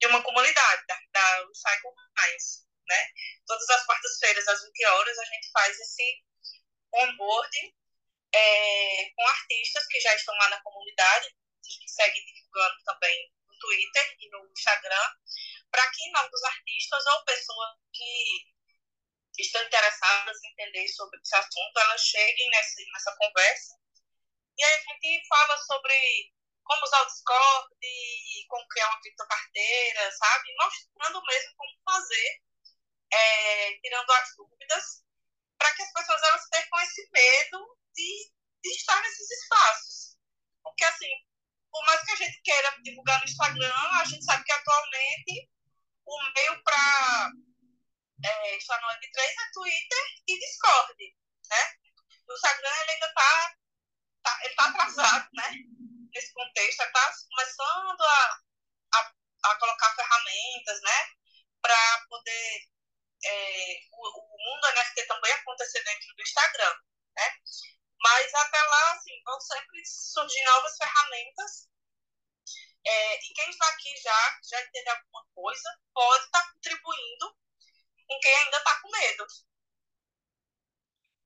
[0.00, 3.08] de uma comunidade da, da Recycle Mais né?
[3.46, 6.24] Todas as quartas-feiras, às 20 horas, a gente faz esse
[6.92, 7.74] onboarding
[8.32, 11.34] é, com artistas que já estão lá na comunidade,
[11.66, 15.10] a gente segue divulgando também no Twitter e no Instagram,
[15.70, 22.00] para que novos artistas ou pessoas que estão interessadas em entender sobre esse assunto, elas
[22.00, 23.74] cheguem nessa, nessa conversa.
[24.56, 26.32] E aí a gente fala sobre
[26.64, 27.68] como usar o Discord,
[28.48, 30.54] como criar uma criptocarteira, sabe?
[30.56, 32.42] Mostrando mesmo como fazer
[33.12, 35.04] é, tirando as dúvidas,
[35.58, 40.16] para que as pessoas elas percam esse medo de, de estar nesses espaços.
[40.62, 41.10] Porque, assim,
[41.70, 45.50] por mais que a gente queira divulgar no Instagram, a gente sabe que atualmente
[46.06, 47.32] o meio para
[48.24, 51.16] é, estar no Web3 é Twitter e Discord,
[51.50, 51.74] né?
[52.28, 53.56] O Instagram ele ainda está
[54.22, 55.50] tá, ele tá atrasado, né?
[56.12, 58.40] Nesse contexto, está começando a,
[58.94, 59.12] a,
[59.44, 61.10] a colocar ferramentas, né?
[61.60, 62.68] Para poder
[63.24, 66.74] é, o, o, mundo NFT também acontecer dentro do Instagram,
[67.16, 67.34] né?
[68.02, 71.68] Mas até lá, assim, vão sempre surgir novas ferramentas.
[72.86, 77.36] É, e quem está aqui já, já entende alguma coisa, pode estar tá contribuindo
[78.06, 79.26] com quem ainda está com medo.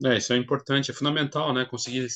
[0.06, 1.66] É, isso é importante, é fundamental, né?
[1.66, 2.06] Conseguir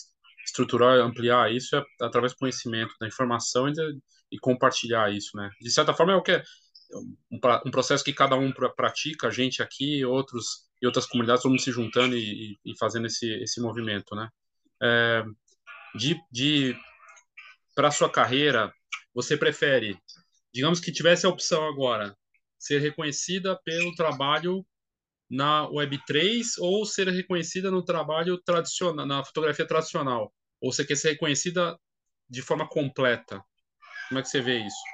[0.44, 3.98] estruturar, ampliar isso é através do conhecimento, da informação e, de,
[4.32, 5.50] e compartilhar isso, né?
[5.60, 6.42] De certa forma é o que é,
[7.30, 11.50] um, um processo que cada um pratica, a gente aqui, outros e outras comunidades, todo
[11.50, 14.28] mundo se juntando e, e fazendo esse, esse movimento, né?
[14.84, 15.24] É,
[15.94, 16.76] de, de
[17.74, 18.72] para sua carreira,
[19.14, 19.98] você prefere,
[20.52, 22.14] digamos que tivesse a opção agora,
[22.58, 24.64] ser reconhecida pelo trabalho
[25.30, 30.32] na Web3 ou ser reconhecida no trabalho tradicional, na fotografia tradicional?
[30.60, 31.78] Ou você quer ser reconhecida
[32.28, 33.42] de forma completa?
[34.08, 34.93] Como é que você vê isso?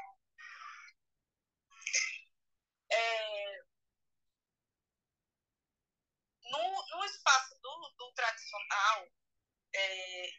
[9.90, 10.31] É,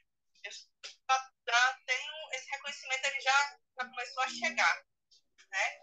[0.44, 0.52] eu
[1.48, 4.86] já tenho esse reconhecimento, ele já, já começou a chegar,
[5.50, 5.80] né?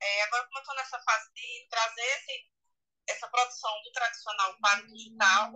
[0.00, 2.50] É, agora, como eu estou nessa fase de trazer esse,
[3.08, 5.52] essa produção do tradicional para o digital,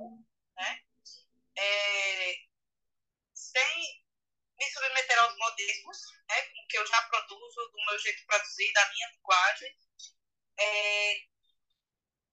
[0.56, 0.82] né?
[1.56, 2.34] É,
[3.34, 4.04] sem
[4.58, 6.42] me submeter aos modismos, né?
[6.68, 9.76] Que eu já produzo, do meu jeito de produzir, da minha linguagem,
[10.58, 11.16] é,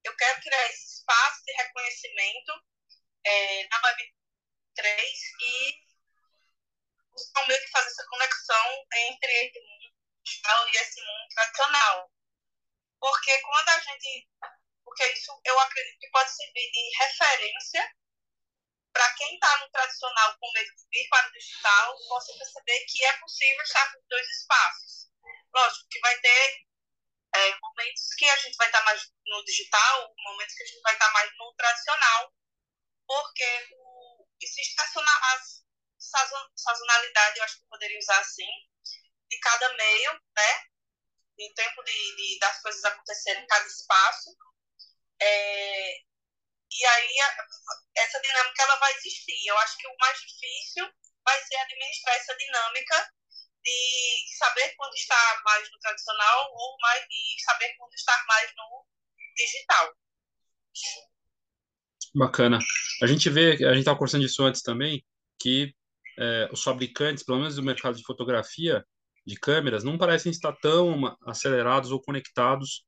[0.03, 2.51] eu quero criar esse espaço de reconhecimento
[3.25, 3.79] é, na
[4.79, 5.03] Web3
[5.41, 5.83] e
[7.11, 12.11] buscar meio que fazer essa conexão entre esse mundo digital e esse mundo tradicional.
[12.99, 14.29] Porque quando a gente.
[14.83, 17.95] Porque isso eu acredito que pode servir de referência
[18.91, 23.05] para quem está no tradicional com medo de vir para o digital, possa perceber que
[23.05, 25.09] é possível estar nos dois espaços.
[25.53, 26.65] Lógico que vai ter
[27.35, 30.93] é, momentos que a gente vai estar mais no digital, momentos que a gente vai
[30.93, 32.33] estar mais no tradicional,
[33.05, 33.67] porque
[34.41, 34.87] o, existe a
[36.55, 38.47] sazonalidade, eu acho que eu poderia usar assim,
[39.29, 40.63] de cada meio, né?
[41.37, 44.35] E o tempo de, de, das coisas acontecerem em cada espaço.
[45.21, 45.99] É,
[46.71, 47.47] e aí a,
[47.97, 49.45] essa dinâmica ela vai existir.
[49.45, 50.91] Eu acho que o mais difícil
[51.23, 53.13] vai ser administrar essa dinâmica
[53.61, 58.85] de saber quando estar mais no tradicional ou mais e saber quando estar mais no
[59.35, 59.95] digital.
[62.15, 62.59] Bacana.
[63.01, 65.03] A gente vê, a gente estava conversando disso antes também,
[65.39, 65.73] que
[66.17, 68.85] é, os fabricantes, pelo menos do mercado de fotografia,
[69.25, 72.83] de câmeras, não parecem estar tão acelerados ou conectados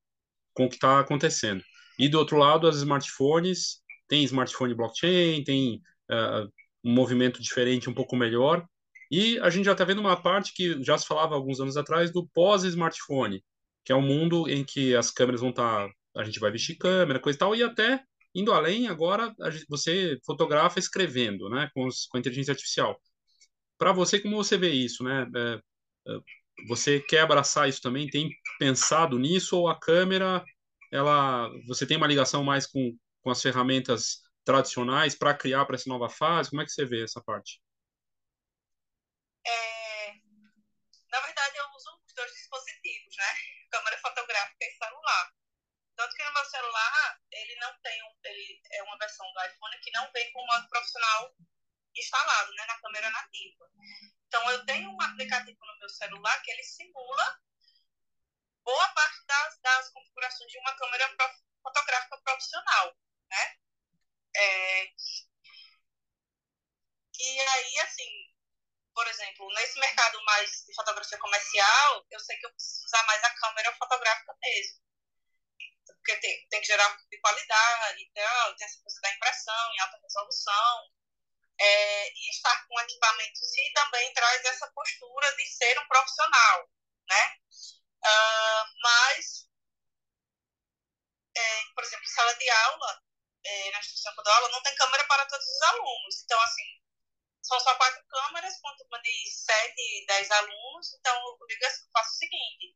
[0.54, 1.64] com o que está acontecendo.
[1.98, 6.52] E do outro lado, as smartphones, tem smartphone blockchain, tem uh,
[6.84, 8.66] um movimento diferente, um pouco melhor,
[9.10, 12.12] e a gente já está vendo uma parte que já se falava alguns anos atrás
[12.12, 13.44] do pós-smartphone,
[13.86, 16.78] que é um mundo em que as câmeras vão estar, tá, a gente vai vestir
[16.78, 18.02] câmera, coisa e tal, e até
[18.34, 19.34] indo além, agora
[19.70, 23.00] você fotografa escrevendo, né, com, os, com a inteligência artificial.
[23.78, 25.28] Para você, como você vê isso, né?
[25.36, 25.62] É,
[26.12, 26.20] é,
[26.68, 28.08] você quer abraçar isso também?
[28.08, 30.44] Tem pensado nisso ou a câmera,
[30.92, 35.90] ela, você tem uma ligação mais com, com as ferramentas tradicionais para criar para essa
[35.90, 36.50] nova fase?
[36.50, 37.62] Como é que você vê essa parte?
[39.48, 40.14] É,
[41.12, 43.26] na verdade, eu uso os dois dispositivos, né?
[43.72, 45.34] Câmera fotográfica e celular.
[46.02, 49.80] Tanto que no meu celular, ele não tem um, ele é uma versão do iPhone
[49.82, 51.32] que não vem com o modo profissional
[51.96, 53.70] instalado, né, na câmera nativa.
[54.26, 57.40] Então, eu tenho um aplicativo no meu celular que ele simula
[58.64, 61.08] boa parte das, das configurações de uma câmera
[61.62, 62.98] fotográfica profissional,
[63.30, 63.58] né?
[64.36, 64.86] É,
[67.20, 68.34] e aí, assim,
[68.96, 73.24] por exemplo, nesse mercado mais de fotografia comercial, eu sei que eu preciso usar mais
[73.24, 74.91] a câmera fotográfica mesmo.
[75.86, 80.00] Porque tem, tem que gerar de qualidade, então, tem essa coisa da impressão em alta
[80.02, 80.92] resolução.
[81.60, 86.68] É, e estar com equipamento em si também traz essa postura de ser um profissional,
[87.08, 87.36] né?
[88.04, 89.48] Uh, mas,
[91.38, 93.04] é, por exemplo, sala de aula,
[93.44, 96.24] é, na instituição que eu dou aula, não tem câmera para todos os alunos.
[96.24, 96.82] Então, assim,
[97.44, 100.94] são só quatro câmeras, com turma de sete, dez alunos.
[100.94, 102.76] Então, eu digo assim, eu faço o seguinte: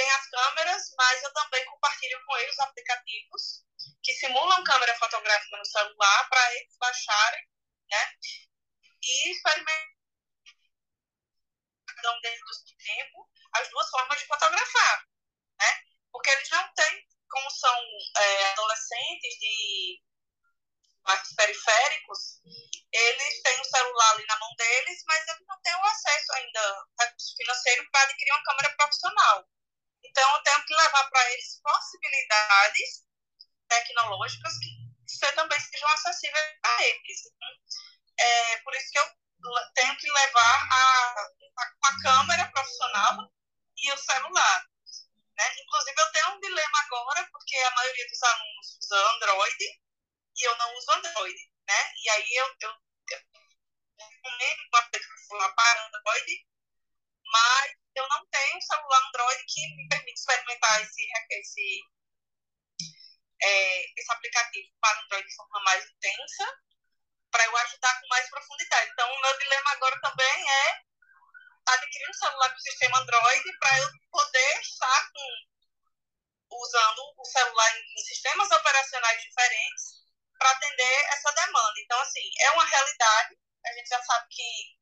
[0.00, 3.64] tem as câmeras, mas eu também compartilho com eles aplicativos
[4.02, 7.46] que simulam câmera fotográfica no celular para eles baixarem,
[7.90, 8.12] né?
[9.02, 9.90] E experimentar
[12.22, 15.06] dentro do tempo as duas formas de fotografar,
[15.58, 15.82] né?
[16.10, 17.78] Porque eles não têm, como são
[18.16, 20.02] é, adolescentes de
[21.04, 22.40] mais periféricos,
[22.92, 26.86] eles têm o celular ali na mão deles, mas eles não têm o acesso ainda
[27.36, 29.48] financeiro para adquirir uma câmera profissional.
[30.04, 33.04] Então, eu tenho que levar para eles possibilidades
[33.68, 34.80] tecnológicas que
[35.34, 37.20] também sejam acessíveis a eles.
[38.18, 39.20] É, por isso que eu
[39.74, 41.14] tenho que levar a,
[41.58, 43.32] a, a câmera profissional
[43.76, 44.66] e o celular.
[45.36, 45.54] Né?
[45.62, 49.64] Inclusive, eu tenho um dilema agora, porque a maioria dos alunos usa Android
[50.36, 51.92] e eu não uso Android, né?
[52.04, 53.20] E aí eu, eu, eu
[53.98, 56.46] recomendo o aplicativo para Android,
[57.32, 61.80] mas eu não tenho um celular Android que me permite experimentar esse, esse,
[63.42, 66.44] é, esse aplicativo para Android de forma mais intensa,
[67.30, 68.90] para eu ajudar com mais profundidade.
[68.92, 70.80] Então, o meu dilema agora também é
[71.66, 77.80] adquirir um celular com sistema Android para eu poder estar com, usando o celular em,
[77.80, 80.00] em sistemas operacionais diferentes
[80.38, 81.74] para atender essa demanda.
[81.80, 83.36] Então, assim, é uma realidade.
[83.66, 84.79] A gente já sabe que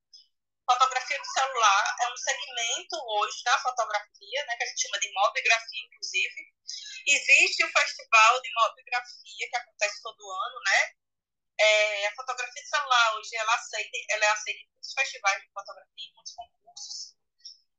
[0.68, 5.10] fotografia do celular é um segmento hoje da fotografia, né, que a gente chama de
[5.12, 6.54] mobigrafia, inclusive.
[7.06, 10.92] Existe o festival de mobigrafia que acontece todo ano, né?
[11.60, 15.50] É, a fotografia de celular hoje ela, aceita, ela é aceita em muitos festivais de
[15.52, 17.16] fotografia, muitos concursos.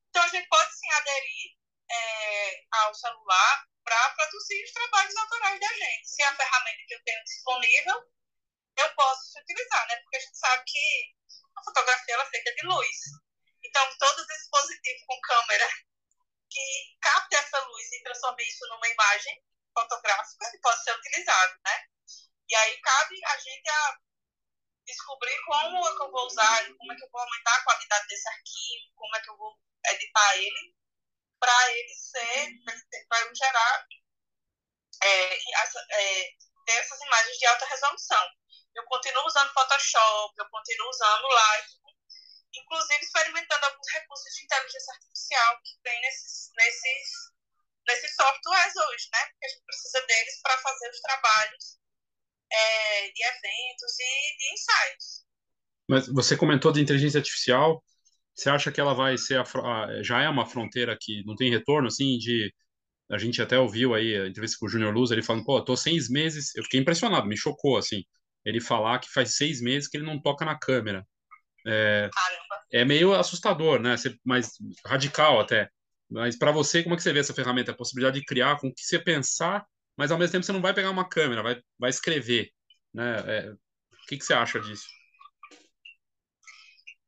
[0.10, 1.58] Então a gente pode sim aderir
[1.92, 6.10] é, ao celular para produzir os trabalhos autorais da gente.
[6.10, 8.12] Se é a ferramenta que eu tenho disponível,
[8.78, 9.96] eu posso utilizar, né?
[9.98, 11.19] Porque a gente sabe que
[11.60, 12.98] a fotografia ela é feita de luz.
[13.64, 15.68] Então, todos os dispositivos com câmera
[16.50, 19.44] que capte essa luz e transforme isso numa imagem
[19.74, 21.86] fotográfica, ele pode ser utilizado, né?
[22.50, 23.98] E aí cabe a gente a
[24.86, 28.08] descobrir como é que eu vou usar, como é que eu vou aumentar a qualidade
[28.08, 30.76] desse arquivo, como é que eu vou editar ele
[31.40, 32.50] para ele ser,
[33.08, 33.88] para gerar
[35.04, 36.30] é, é,
[36.66, 38.39] ter essas imagens de alta resolução.
[38.76, 41.94] Eu continuo usando Photoshop, eu continuo usando Lightroom,
[42.54, 47.10] inclusive experimentando alguns recursos de inteligência artificial que tem nesses, nesses,
[47.88, 49.26] nesses softwares hoje, né?
[49.26, 51.80] Porque a gente precisa deles para fazer os trabalhos
[52.52, 55.26] é, de eventos e de ensaios.
[55.88, 57.84] Mas você comentou de inteligência artificial,
[58.36, 61.88] você acha que ela vai ser a, já é uma fronteira que não tem retorno,
[61.88, 62.54] assim, de
[63.10, 65.76] a gente até ouviu aí a entrevista com o Júnior Luz, ele falando, pô, tô
[65.76, 68.04] seis meses, eu fiquei impressionado, me chocou, assim,
[68.50, 71.06] ele falar que faz seis meses que ele não toca na câmera.
[71.68, 72.10] É,
[72.72, 73.96] é meio assustador, né?
[74.26, 74.52] Mais
[74.86, 75.70] radical até.
[76.10, 77.72] Mas para você, como é que você vê essa ferramenta?
[77.72, 80.62] A possibilidade de criar com o que você pensar, mas ao mesmo tempo você não
[80.62, 82.52] vai pegar uma câmera, vai, vai escrever,
[82.94, 83.20] né?
[83.28, 84.88] É, o que, que você acha disso?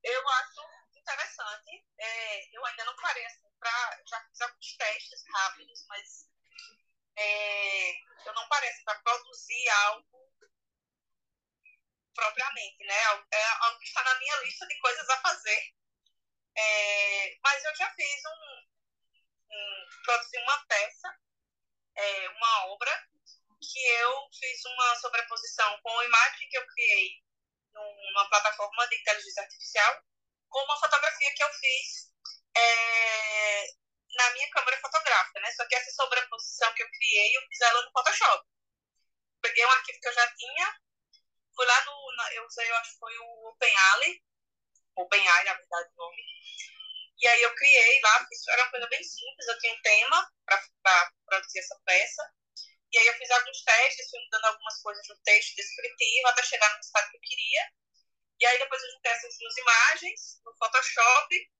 [0.03, 0.61] Eu acho
[0.95, 1.83] interessante.
[1.99, 6.27] É, eu ainda não parei assim, pra, já fiz alguns testes rápidos, mas
[7.17, 7.91] é,
[8.27, 10.31] eu não parece para produzir algo
[12.13, 12.95] propriamente, né?
[13.31, 15.73] É algo que está na minha lista de coisas a fazer.
[16.55, 21.19] É, mas eu já fiz um, um produzi uma peça,
[21.95, 22.91] é, uma obra
[23.61, 27.23] que eu fiz uma sobreposição com a imagem que eu criei
[27.73, 30.03] numa plataforma de inteligência artificial
[30.49, 32.11] com uma fotografia que eu fiz
[32.57, 33.65] é,
[34.15, 35.51] na minha câmera fotográfica, né?
[35.51, 38.45] Só que essa sobreposição que eu criei, eu fiz ela no Photoshop.
[39.41, 40.75] Peguei um arquivo que eu já tinha,
[41.55, 42.00] fui lá no,
[42.33, 44.21] eu usei, eu acho que foi o OpenAI,
[44.95, 46.23] OpenAI, na verdade, o nome.
[47.17, 50.31] E aí eu criei lá, era uma coisa bem simples, eu tinha um tema
[50.83, 52.33] para produzir essa peça.
[52.91, 56.73] E aí eu fiz alguns testes, fui mudando algumas coisas no texto descritivo até chegar
[56.73, 57.71] no estado que eu queria.
[58.39, 61.51] E aí depois eu juntei essas duas imagens no Photoshop,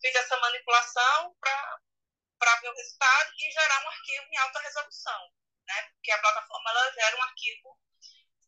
[0.00, 5.32] fiz essa manipulação para ver o resultado e gerar um arquivo em alta resolução,
[5.68, 5.82] né?
[5.92, 7.78] Porque a plataforma ela gera um arquivo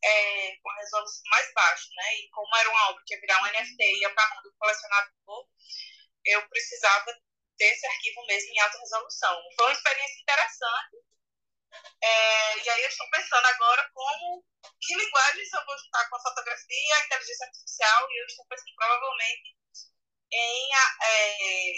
[0.03, 2.15] é, com resolução mais baixa, né?
[2.15, 4.43] E como era uma obra que ia virar um NFT e ia para a mão
[4.43, 5.47] do colecionador,
[6.25, 7.13] eu precisava
[7.57, 9.41] ter esse arquivo mesmo em alta resolução.
[9.55, 10.97] Foi uma experiência interessante.
[12.01, 14.45] É, e aí eu estou pensando agora como,
[14.81, 18.75] que linguagens eu vou juntar com a fotografia, a inteligência artificial, e eu estou pensando
[18.75, 19.57] provavelmente
[20.31, 20.69] em
[21.03, 21.73] é,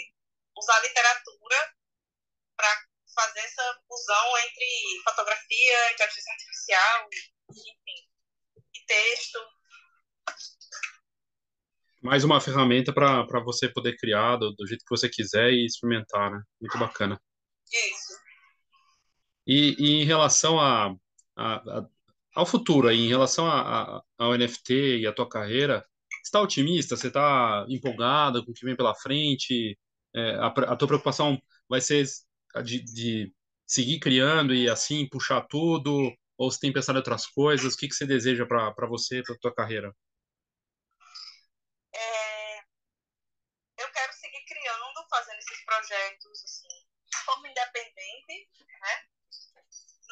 [0.56, 1.74] usar literatura
[2.56, 7.08] para fazer essa fusão entre fotografia, inteligência artificial,
[8.90, 9.38] texto.
[12.02, 16.30] Mais uma ferramenta para você poder criar do, do, jeito que você quiser e experimentar,
[16.30, 16.42] né?
[16.60, 17.20] Muito bacana.
[17.72, 18.18] Isso.
[19.46, 20.94] E, e em relação a,
[21.36, 21.86] a, a,
[22.34, 26.96] ao futuro, aí, em relação a, ao NFT e a tua carreira, você está otimista?
[26.96, 29.78] Você está empolgada com o que vem pela frente?
[30.14, 32.04] É, a, a tua preocupação vai ser
[32.64, 33.32] de, de
[33.66, 36.12] seguir criando e assim puxar tudo?
[36.40, 37.74] Ou você tem pensado em outras coisas?
[37.74, 39.94] O que, que você deseja para você, para tua carreira?
[41.94, 42.60] É,
[43.76, 46.68] eu quero seguir criando, fazendo esses projetos assim,
[47.04, 49.04] de forma independente, né?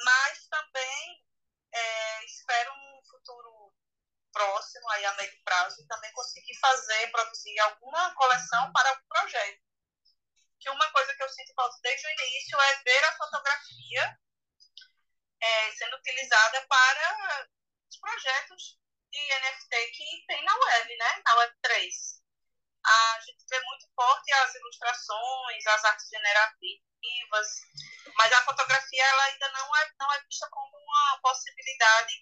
[0.04, 1.24] mas também
[1.72, 3.74] é, espero um futuro
[4.30, 9.62] próximo, aí a médio prazo, também conseguir fazer, produzir alguma coleção para algum projeto.
[10.60, 14.18] Que uma coisa que eu sinto falta desde o início é ver a fotografia
[15.40, 17.48] é, sendo utilizada para
[17.88, 18.78] os projetos
[19.10, 21.22] de NFT que tem na web, né?
[21.24, 22.18] Na web 3.
[22.84, 27.48] A gente vê muito forte as ilustrações, as artes generativas,
[28.16, 32.20] mas a fotografia ela ainda não é, não é vista como uma possibilidade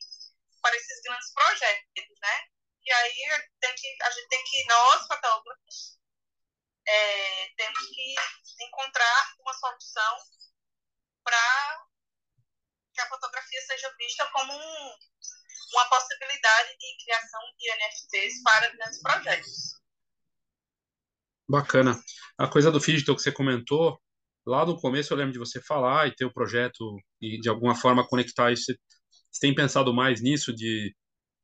[0.61, 2.49] para esses grandes projetos, né?
[2.83, 5.99] E aí tem que, a gente tem que, nós, fotógrafos,
[6.87, 8.15] é, temos que
[8.61, 10.19] encontrar uma solução
[11.25, 11.86] para
[12.97, 14.95] que a fotografia seja vista como um,
[15.75, 19.77] uma possibilidade de criação de NFTs para grandes projetos.
[21.49, 22.01] Bacana.
[22.39, 24.01] A coisa do digital que você comentou,
[24.45, 27.75] lá no começo eu lembro de você falar e ter o projeto e de alguma
[27.75, 28.65] forma conectar isso.
[29.31, 30.95] Você tem pensado mais nisso de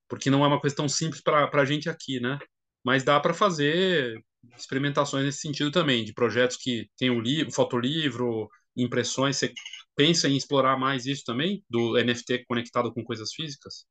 [0.09, 2.39] porque não é uma coisa tão simples para a gente aqui, né?
[2.85, 4.21] Mas dá para fazer
[4.57, 9.37] experimentações nesse sentido também, de projetos que tem o livro, fotolivro, impressões.
[9.37, 9.53] Você
[9.95, 13.87] pensa em explorar mais isso também, do NFT conectado com coisas físicas?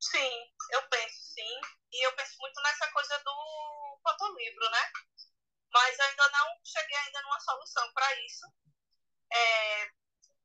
[0.00, 0.32] Sim,
[0.70, 1.60] eu penso sim.
[1.92, 4.92] E eu penso muito nessa coisa do fotolivro, né?
[5.72, 8.46] Mas ainda não cheguei ainda numa solução para isso.
[9.32, 9.90] É,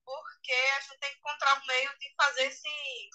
[0.06, 3.10] porque a gente tem que encontrar um meio de fazer esse,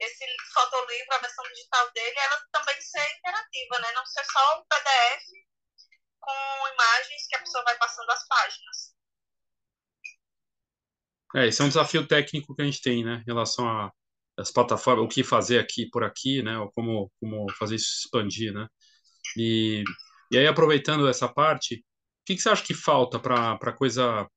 [0.00, 3.92] esse fotolivro, a versão digital dele, ela também ser interativa, né?
[3.92, 5.46] Não ser só um PDF
[6.18, 8.95] com imagens que a pessoa vai passando as páginas.
[11.34, 13.90] É, esse é um desafio técnico que a gente tem, né, em relação
[14.36, 18.52] às plataformas, o que fazer aqui por aqui, né, ou como, como fazer isso expandir,
[18.52, 18.66] né.
[19.36, 19.84] E,
[20.30, 21.82] e aí, aproveitando essa parte, o
[22.26, 24.28] que, que você acha que falta para a coisa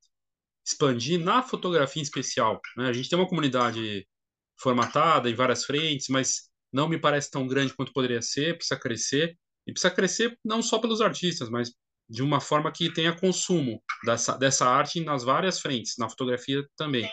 [0.66, 2.60] expandir na fotografia em especial?
[2.78, 2.90] Né?
[2.90, 4.08] A gente tem uma comunidade
[4.60, 9.38] formatada em várias frentes, mas não me parece tão grande quanto poderia ser, precisa crescer.
[9.66, 11.72] E precisa crescer não só pelos artistas, mas
[12.10, 17.10] de uma forma que tenha consumo dessa, dessa arte nas várias frentes, na fotografia também.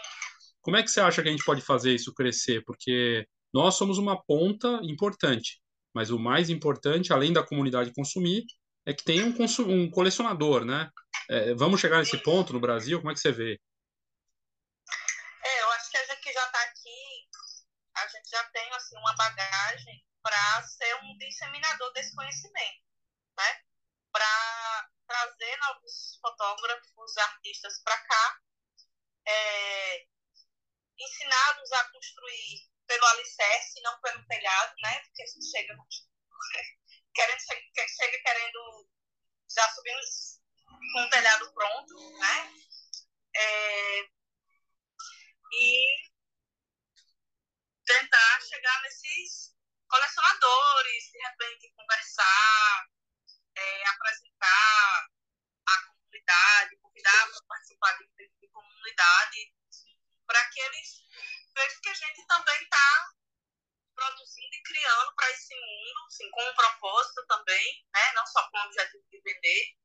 [0.63, 2.65] Como é que você acha que a gente pode fazer isso crescer?
[2.65, 5.61] Porque nós somos uma ponta importante,
[5.95, 8.45] mas o mais importante, além da comunidade consumir,
[8.87, 9.35] é que tenha um,
[9.71, 10.91] um colecionador, né?
[11.29, 12.99] É, vamos chegar nesse ponto no Brasil?
[12.99, 13.61] Como é que você vê?
[15.45, 17.29] É, eu acho que a gente já está aqui,
[17.97, 22.83] a gente já tem assim uma bagagem para ser um disseminador desse conhecimento,
[23.39, 23.66] né?
[24.17, 28.41] Para trazer novos fotógrafos, artistas para cá,
[29.29, 30.07] é,
[30.99, 35.01] ensiná-los a construir pelo alicerce, não pelo telhado, né?
[35.01, 35.75] Porque a gente chega
[37.15, 38.89] querendo chega querendo
[39.55, 40.01] já subindo
[40.95, 42.55] com o telhado pronto, né?
[43.37, 44.01] É,
[45.53, 45.97] e
[47.85, 49.55] tentar chegar nesses
[49.87, 52.87] colecionadores, de repente conversar,
[53.57, 55.09] é, apresentar
[55.67, 59.53] a comunidade, convidar para participar de, de comunidade,
[60.27, 61.07] para que eles
[61.55, 63.15] vejam que a gente também está
[63.95, 68.13] produzindo e criando para esse mundo, assim, com um propósito também, né?
[68.13, 69.77] não só com o objetivo de vender,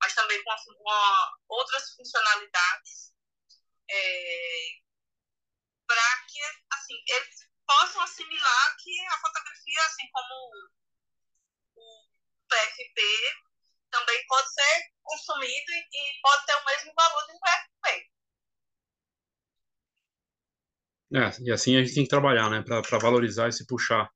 [0.00, 3.14] mas também com, com outras funcionalidades,
[3.90, 4.68] é,
[5.86, 6.40] para que
[6.72, 10.52] assim, eles possam assimilar que a fotografia, assim como
[12.54, 13.02] PFP,
[13.90, 18.10] também pode ser consumido e, pode ter o mesmo valor de um PFP.
[21.14, 24.10] É, e assim a gente tem que trabalhar, né, para valorizar e se puxar,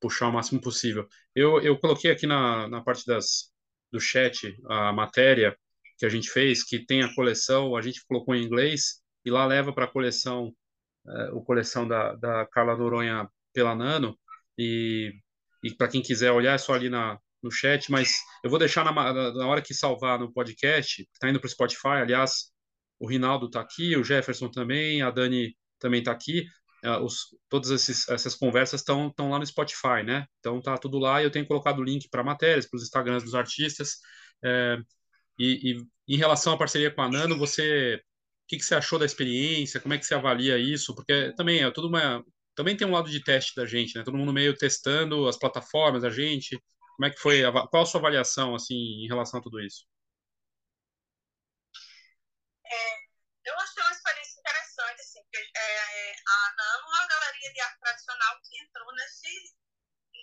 [0.00, 1.08] puxar o máximo possível.
[1.34, 3.52] Eu, eu coloquei aqui na, na parte das,
[3.90, 5.56] do chat a matéria
[5.98, 9.46] que a gente fez, que tem a coleção, a gente colocou em inglês, e lá
[9.46, 10.54] leva para a coleção,
[11.08, 14.18] é, o coleção da, da Carla Noronha pela Nano,
[14.58, 15.14] e,
[15.62, 18.12] e para quem quiser olhar é só ali na, no chat, mas
[18.44, 22.00] eu vou deixar na, na hora que salvar no podcast, está indo para o Spotify,
[22.02, 22.50] aliás,
[22.98, 26.46] o Rinaldo está aqui, o Jefferson também, a Dani também está aqui.
[26.84, 30.26] Uh, os, todas esses, essas conversas estão lá no Spotify, né?
[30.38, 33.24] Então tá tudo lá e eu tenho colocado o link para matérias, para os Instagrams
[33.24, 33.96] dos artistas.
[34.44, 34.78] É,
[35.38, 38.98] e, e, em relação à parceria com a Nano, você, o que, que você achou
[38.98, 39.80] da experiência?
[39.80, 40.94] Como é que você avalia isso?
[40.94, 42.24] Porque também é tudo uma,
[42.56, 44.02] também tem um lado de teste da gente, né?
[44.02, 46.58] Todo mundo meio testando as plataformas, a gente.
[46.96, 47.42] Como é que foi?
[47.70, 49.86] Qual a sua avaliação assim em relação a tudo isso?
[55.56, 59.54] é, a Nano é uma galeria de arte tradicional que entrou nesse,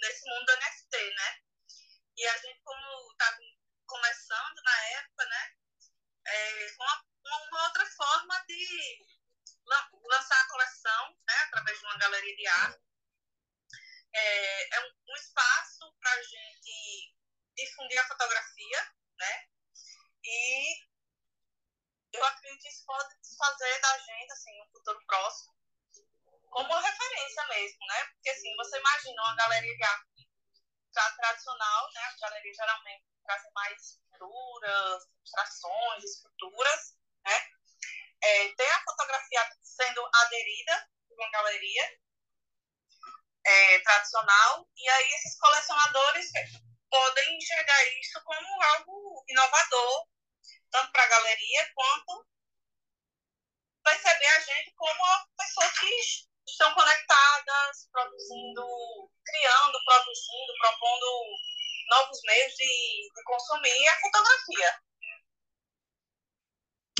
[0.01, 1.39] nesse mundo do NFT, né?
[2.17, 3.37] E a gente, como estava
[3.85, 5.51] começando na época, né?
[6.25, 8.99] É, uma, uma outra forma de
[9.65, 11.35] lançar a coleção, né?
[11.47, 12.92] Através de uma galeria de arte.
[14.13, 17.15] É, é um, um espaço para a gente
[17.55, 19.47] difundir a fotografia, né?
[20.23, 20.75] E
[22.13, 25.53] eu acredito que isso pode fazer da gente, assim, no futuro próximo,
[26.49, 28.05] como uma referência mesmo, né?
[28.13, 30.29] Porque, assim, você imagina uma galeria de arte
[31.17, 32.01] tradicional, né?
[32.05, 36.95] As galerias geralmente trazem mais pinturas, ilustrações, esculturas,
[37.25, 37.49] né?
[38.21, 41.99] É, tem a fotografia sendo aderida por uma galeria
[43.45, 46.31] é, tradicional, e aí esses colecionadores
[46.89, 50.07] podem enxergar isso como algo inovador
[50.73, 52.25] tanto para a galeria quanto
[53.83, 55.03] perceber a gente como
[55.37, 58.65] pessoas que estão conectadas, produzindo,
[59.23, 61.05] criando, produzindo, propondo
[61.89, 64.79] novos meios de, de consumir a fotografia.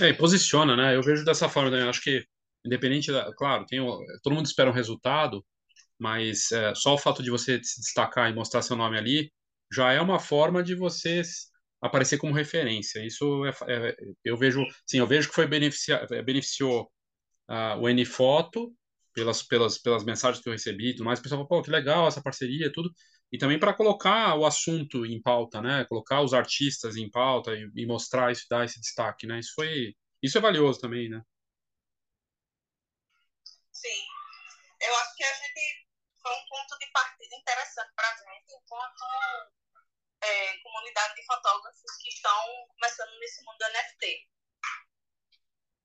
[0.02, 0.96] É, e posiciona, né?
[0.96, 1.90] Eu vejo dessa forma, né?
[1.90, 2.28] Acho que,
[2.66, 3.34] independente da.
[3.36, 3.80] Claro, tem,
[4.22, 5.46] todo mundo espera um resultado,
[6.04, 9.32] mas é, só o fato de você se destacar e mostrar seu nome ali
[9.72, 11.22] já é uma forma de você
[11.82, 13.06] aparecer como referência.
[13.06, 16.92] Isso é, é, eu vejo, sim, eu vejo que foi beneficia, é, beneficiou
[17.50, 18.74] uh, o Nfoto
[19.14, 21.20] pelas, pelas, pelas mensagens que eu recebi e tudo mais.
[21.20, 22.92] O pessoal falou, pô, que legal essa parceria, tudo.
[23.32, 25.86] E também para colocar o assunto em pauta, né?
[25.86, 29.40] Colocar os artistas em pauta e, e, mostrar isso, dar esse destaque, né?
[29.40, 31.22] Isso foi, isso é valioso também, né?
[38.74, 39.04] Enquanto
[40.24, 44.28] é, comunidade de fotógrafos que estão começando nesse mundo do NFT.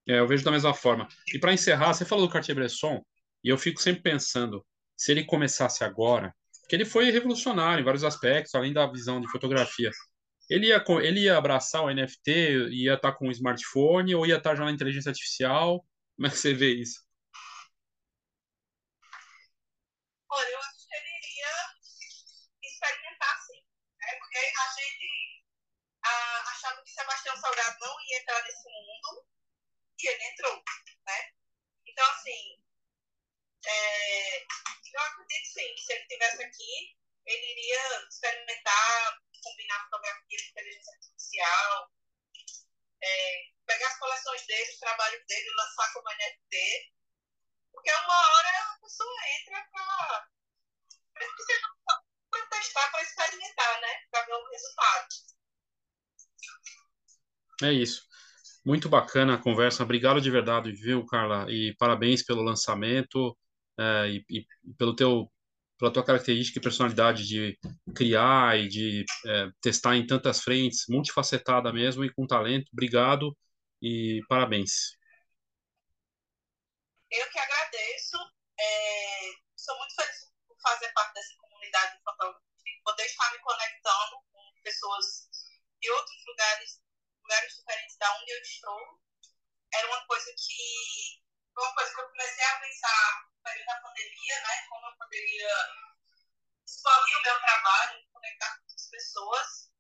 [0.09, 1.07] É, eu vejo da mesma forma.
[1.35, 3.05] E para encerrar, você falou do Cartier-Bresson,
[3.45, 4.67] e eu fico sempre pensando,
[4.97, 9.31] se ele começasse agora, porque ele foi revolucionário em vários aspectos, além da visão de
[9.31, 9.91] fotografia.
[10.49, 14.55] Ele ia, ele ia abraçar o NFT, ia estar com um smartphone, ou ia estar
[14.57, 15.85] já na inteligência artificial?
[16.17, 17.07] Como é que você vê isso?
[20.31, 21.49] Olha, eu acho que ele iria
[22.63, 23.61] experimentar sim.
[23.99, 24.19] Né?
[24.19, 25.09] Porque a gente
[26.05, 29.27] a, achava que Sebastião Salgado não ia entrar nesse mundo
[29.99, 30.63] e ele entrou,
[31.07, 31.33] né?
[31.87, 32.63] Então, assim,
[33.67, 40.51] é, eu acredito sim, que se ele estivesse aqui, ele iria experimentar, combinar fotografia com
[40.51, 41.93] inteligência artificial,
[43.03, 46.93] é, pegar as coleções dele, os trabalhos dele, lançar como NFT,
[47.73, 50.31] porque uma hora a pessoa entra para
[52.51, 54.07] testar, para experimentar, né?
[54.11, 55.09] Para ver o resultado.
[57.63, 58.07] É isso.
[58.65, 59.83] Muito bacana a conversa.
[59.83, 61.47] Obrigado de verdade, viu, Carla?
[61.51, 63.37] E parabéns pelo lançamento
[63.79, 64.47] é, e, e,
[64.77, 65.31] pelo teu
[65.79, 67.57] pela tua característica e personalidade de
[67.95, 72.69] criar e de é, testar em tantas frentes, multifacetada mesmo e com talento.
[72.73, 73.37] Obrigado
[73.81, 74.99] e parabéns.
[77.11, 78.17] Eu que agradeço.
[78.59, 82.49] É, sou muito feliz por fazer parte dessa comunidade de fotógrafos
[82.89, 85.29] poder estar me conectando com pessoas
[85.81, 86.81] de outros lugares,
[87.29, 89.01] lugares diferentes da onde eu estou.
[89.75, 91.21] Era uma coisa que
[91.55, 94.67] foi uma coisa que eu comecei a pensar no período da pandemia, né?
[94.71, 95.55] Como eu poderia
[96.67, 99.71] expandir o meu trabalho, conectar com as pessoas.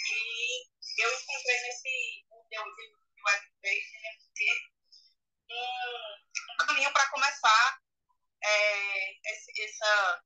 [0.00, 4.72] E eu encontrei nesse conteúdo de web-based, NFT,
[5.50, 7.82] um, um caminho para começar
[8.42, 10.24] é, esse, essa,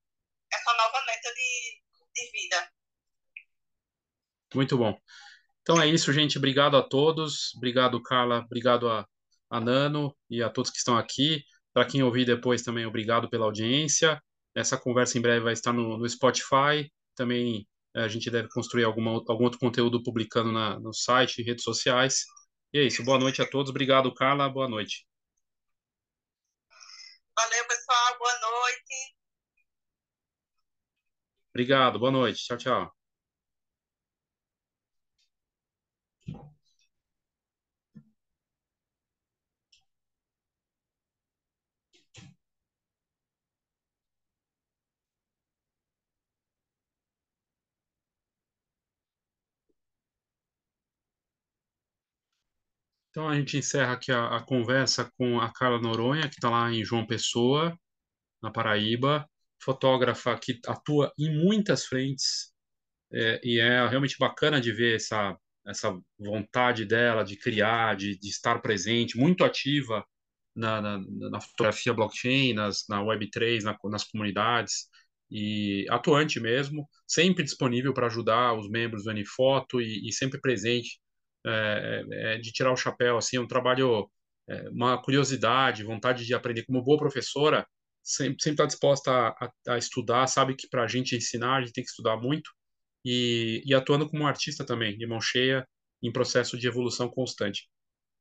[0.51, 1.83] essa nova meta de,
[2.15, 2.73] de vida.
[4.55, 4.99] Muito bom.
[5.65, 6.37] Então é isso, gente.
[6.37, 7.55] Obrigado a todos.
[7.57, 8.41] Obrigado, Carla.
[8.41, 9.07] Obrigado a,
[9.49, 11.43] a Nano e a todos que estão aqui.
[11.73, 14.23] Para quem ouvir depois também, obrigado pela audiência.
[14.55, 16.93] Essa conversa em breve vai estar no, no Spotify.
[17.17, 21.43] Também eh, a gente deve construir alguma, algum outro conteúdo publicando na, no site e
[21.45, 22.27] redes sociais.
[22.73, 23.03] E é isso.
[23.03, 23.71] Boa noite a todos.
[23.71, 24.49] Obrigado, Carla.
[24.51, 25.07] Boa noite.
[27.35, 28.19] Valeu, pessoal.
[28.19, 29.17] Boa noite.
[31.55, 31.99] Obrigado.
[31.99, 32.45] Boa noite.
[32.45, 33.04] Tchau, tchau.
[53.15, 56.69] Então a gente encerra aqui a, a conversa com a Carla Noronha, que está lá
[56.73, 57.79] em João Pessoa,
[58.43, 59.25] na Paraíba,
[59.62, 62.53] fotógrafa que atua em muitas frentes,
[63.12, 68.29] é, e é realmente bacana de ver essa, essa vontade dela de criar, de, de
[68.29, 70.05] estar presente, muito ativa
[70.53, 70.99] na, na,
[71.31, 74.89] na fotografia blockchain, nas, na Web3, na, nas comunidades,
[75.31, 80.99] e atuante mesmo, sempre disponível para ajudar os membros do Anifoto e, e sempre presente
[81.47, 84.09] é, é, de tirar o chapéu, assim, é um trabalho,
[84.49, 86.65] é, uma curiosidade, vontade de aprender.
[86.65, 87.67] Como boa professora,
[88.03, 91.73] sempre está disposta a, a, a, estudar, sabe que para a gente ensinar, a gente
[91.73, 92.51] tem que estudar muito,
[93.05, 95.67] e, e atuando como artista também, de mão cheia,
[96.03, 97.69] em processo de evolução constante.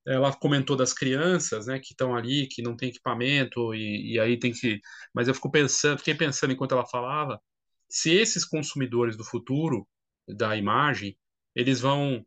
[0.05, 4.37] Ela comentou das crianças, né, que estão ali, que não tem equipamento, e, e aí
[4.37, 4.79] tem que...
[5.13, 7.39] Mas eu fico pensando, fiquei pensando enquanto ela falava,
[7.89, 9.87] se esses consumidores do futuro,
[10.27, 11.17] da imagem,
[11.55, 12.25] eles vão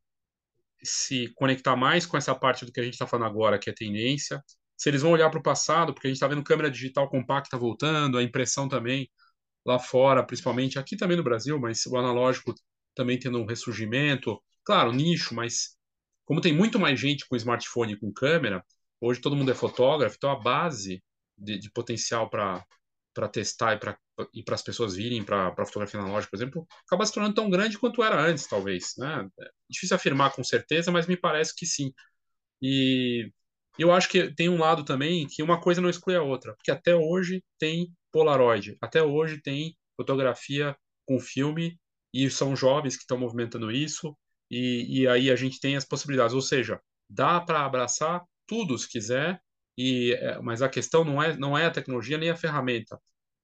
[0.87, 3.72] se conectar mais com essa parte do que a gente está falando agora, que é
[3.72, 4.43] tendência,
[4.76, 7.59] se eles vão olhar para o passado, porque a gente está vendo câmera digital compacta
[7.59, 9.11] voltando, a impressão também
[9.64, 12.55] lá fora, principalmente aqui também no Brasil, mas o analógico
[12.95, 15.76] também tendo um ressurgimento, claro, nicho, mas
[16.24, 18.64] como tem muito mais gente com smartphone e com câmera,
[19.01, 21.03] hoje todo mundo é fotógrafo, então a base
[21.37, 22.64] de, de potencial para
[23.17, 23.99] para testar e para
[24.33, 27.79] e as pessoas virem para a fotografia analógica, por exemplo, acaba se tornando tão grande
[27.79, 28.95] quanto era antes, talvez.
[28.99, 29.27] Né?
[29.41, 31.93] É difícil afirmar com certeza, mas me parece que sim.
[32.62, 33.31] E
[33.79, 36.71] eu acho que tem um lado também que uma coisa não exclui a outra, porque
[36.71, 41.79] até hoje tem Polaroid, até hoje tem fotografia com filme,
[42.12, 44.17] e são jovens que estão movimentando isso,
[44.51, 46.35] e, e aí a gente tem as possibilidades.
[46.35, 49.41] Ou seja, dá para abraçar tudo se quiser,
[49.77, 53.01] e, é, mas a questão não é, não é a tecnologia nem a ferramenta,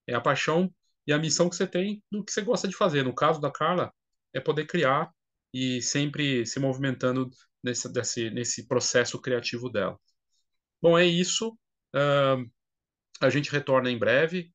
[0.06, 0.72] é a paixão
[1.06, 3.02] e a missão que você tem do que você gosta de fazer.
[3.04, 3.92] No caso da Carla,
[4.32, 5.10] é poder criar
[5.52, 7.30] e sempre se movimentando
[7.62, 9.98] nesse, desse, nesse processo criativo dela.
[10.80, 11.50] Bom, é isso.
[11.94, 12.50] Uh,
[13.20, 14.50] a gente retorna em breve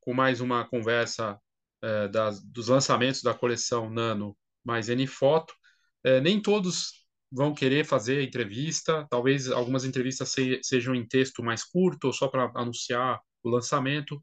[0.00, 1.38] com mais uma conversa
[1.82, 5.54] uh, das, dos lançamentos da coleção Nano mais N-Foto.
[6.06, 7.01] Uh, nem todos
[7.32, 12.28] vão querer fazer entrevista, talvez algumas entrevistas se, sejam em texto mais curto, ou só
[12.28, 14.22] para anunciar o lançamento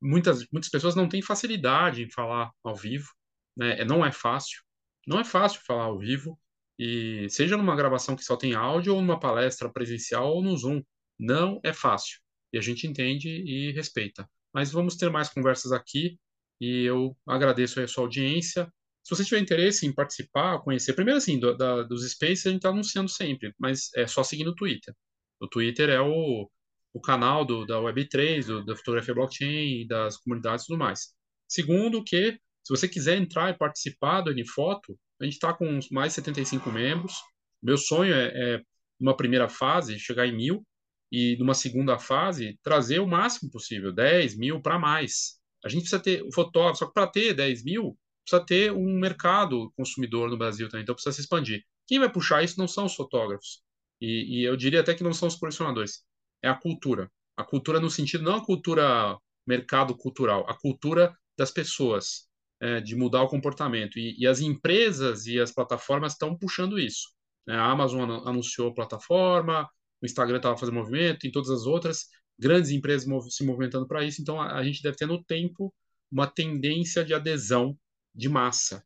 [0.00, 3.08] muitas, muitas pessoas não têm facilidade em falar ao vivo,
[3.56, 3.80] né?
[3.80, 4.62] É, não é fácil,
[5.06, 6.38] não é fácil falar ao vivo,
[6.78, 10.82] e seja numa gravação que só tem áudio, ou numa palestra presencial, ou no Zoom,
[11.18, 12.20] não é fácil.
[12.52, 14.28] E a gente entende e respeita.
[14.54, 16.18] Mas vamos ter mais conversas aqui,
[16.60, 18.72] e eu agradeço a sua audiência,
[19.08, 22.58] se você tiver interesse em participar, conhecer, primeiro assim, do, da, dos Spaces a gente
[22.58, 24.94] está anunciando sempre, mas é só seguir no Twitter.
[25.40, 26.46] O Twitter é o,
[26.92, 31.14] o canal do, da Web3, do, da fotografia blockchain, das comunidades e tudo mais.
[31.48, 32.32] Segundo, que
[32.62, 36.70] se você quiser entrar e participar do Unifoto, a gente está com mais de 75
[36.70, 37.14] membros.
[37.62, 38.62] Meu sonho é, é,
[39.00, 40.66] numa primeira fase, chegar em mil,
[41.10, 45.38] e numa segunda fase, trazer o máximo possível, 10 mil para mais.
[45.64, 47.98] A gente precisa ter o fotógrafo, só que para ter 10 mil,
[48.28, 51.64] precisa ter um mercado consumidor no Brasil também, então precisa se expandir.
[51.86, 53.62] Quem vai puxar isso não são os fotógrafos,
[54.00, 56.04] e, e eu diria até que não são os colecionadores,
[56.42, 57.10] é a cultura.
[57.36, 59.16] A cultura no sentido, não a cultura
[59.46, 62.28] mercado cultural, a cultura das pessoas,
[62.60, 63.98] é, de mudar o comportamento.
[63.98, 67.08] E, e, as empresas e as plataformas estão puxando isso.
[67.46, 67.54] Né?
[67.54, 69.68] A Amazon anunciou plataforma,
[70.02, 72.06] o Instagram estava fazendo movimento, e todas as outras
[72.38, 74.20] grandes empresas se movimentando para isso.
[74.20, 75.72] Então a, a, gente deve ter no tempo
[76.10, 77.76] uma tendência de adesão
[78.18, 78.84] de massa.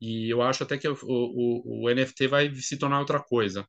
[0.00, 3.64] E eu acho até que o, o, o NFT vai se tornar outra coisa.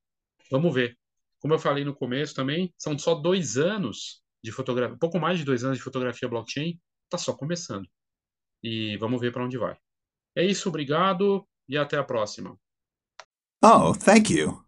[0.50, 0.98] Vamos ver.
[1.40, 5.46] Como eu falei no começo também, são só dois anos de fotografia, pouco mais de
[5.46, 7.88] dois anos de fotografia blockchain, está só começando.
[8.64, 9.78] E vamos ver para onde vai.
[10.36, 12.58] É isso, obrigado e até a próxima.
[13.64, 14.64] Oh, thank you.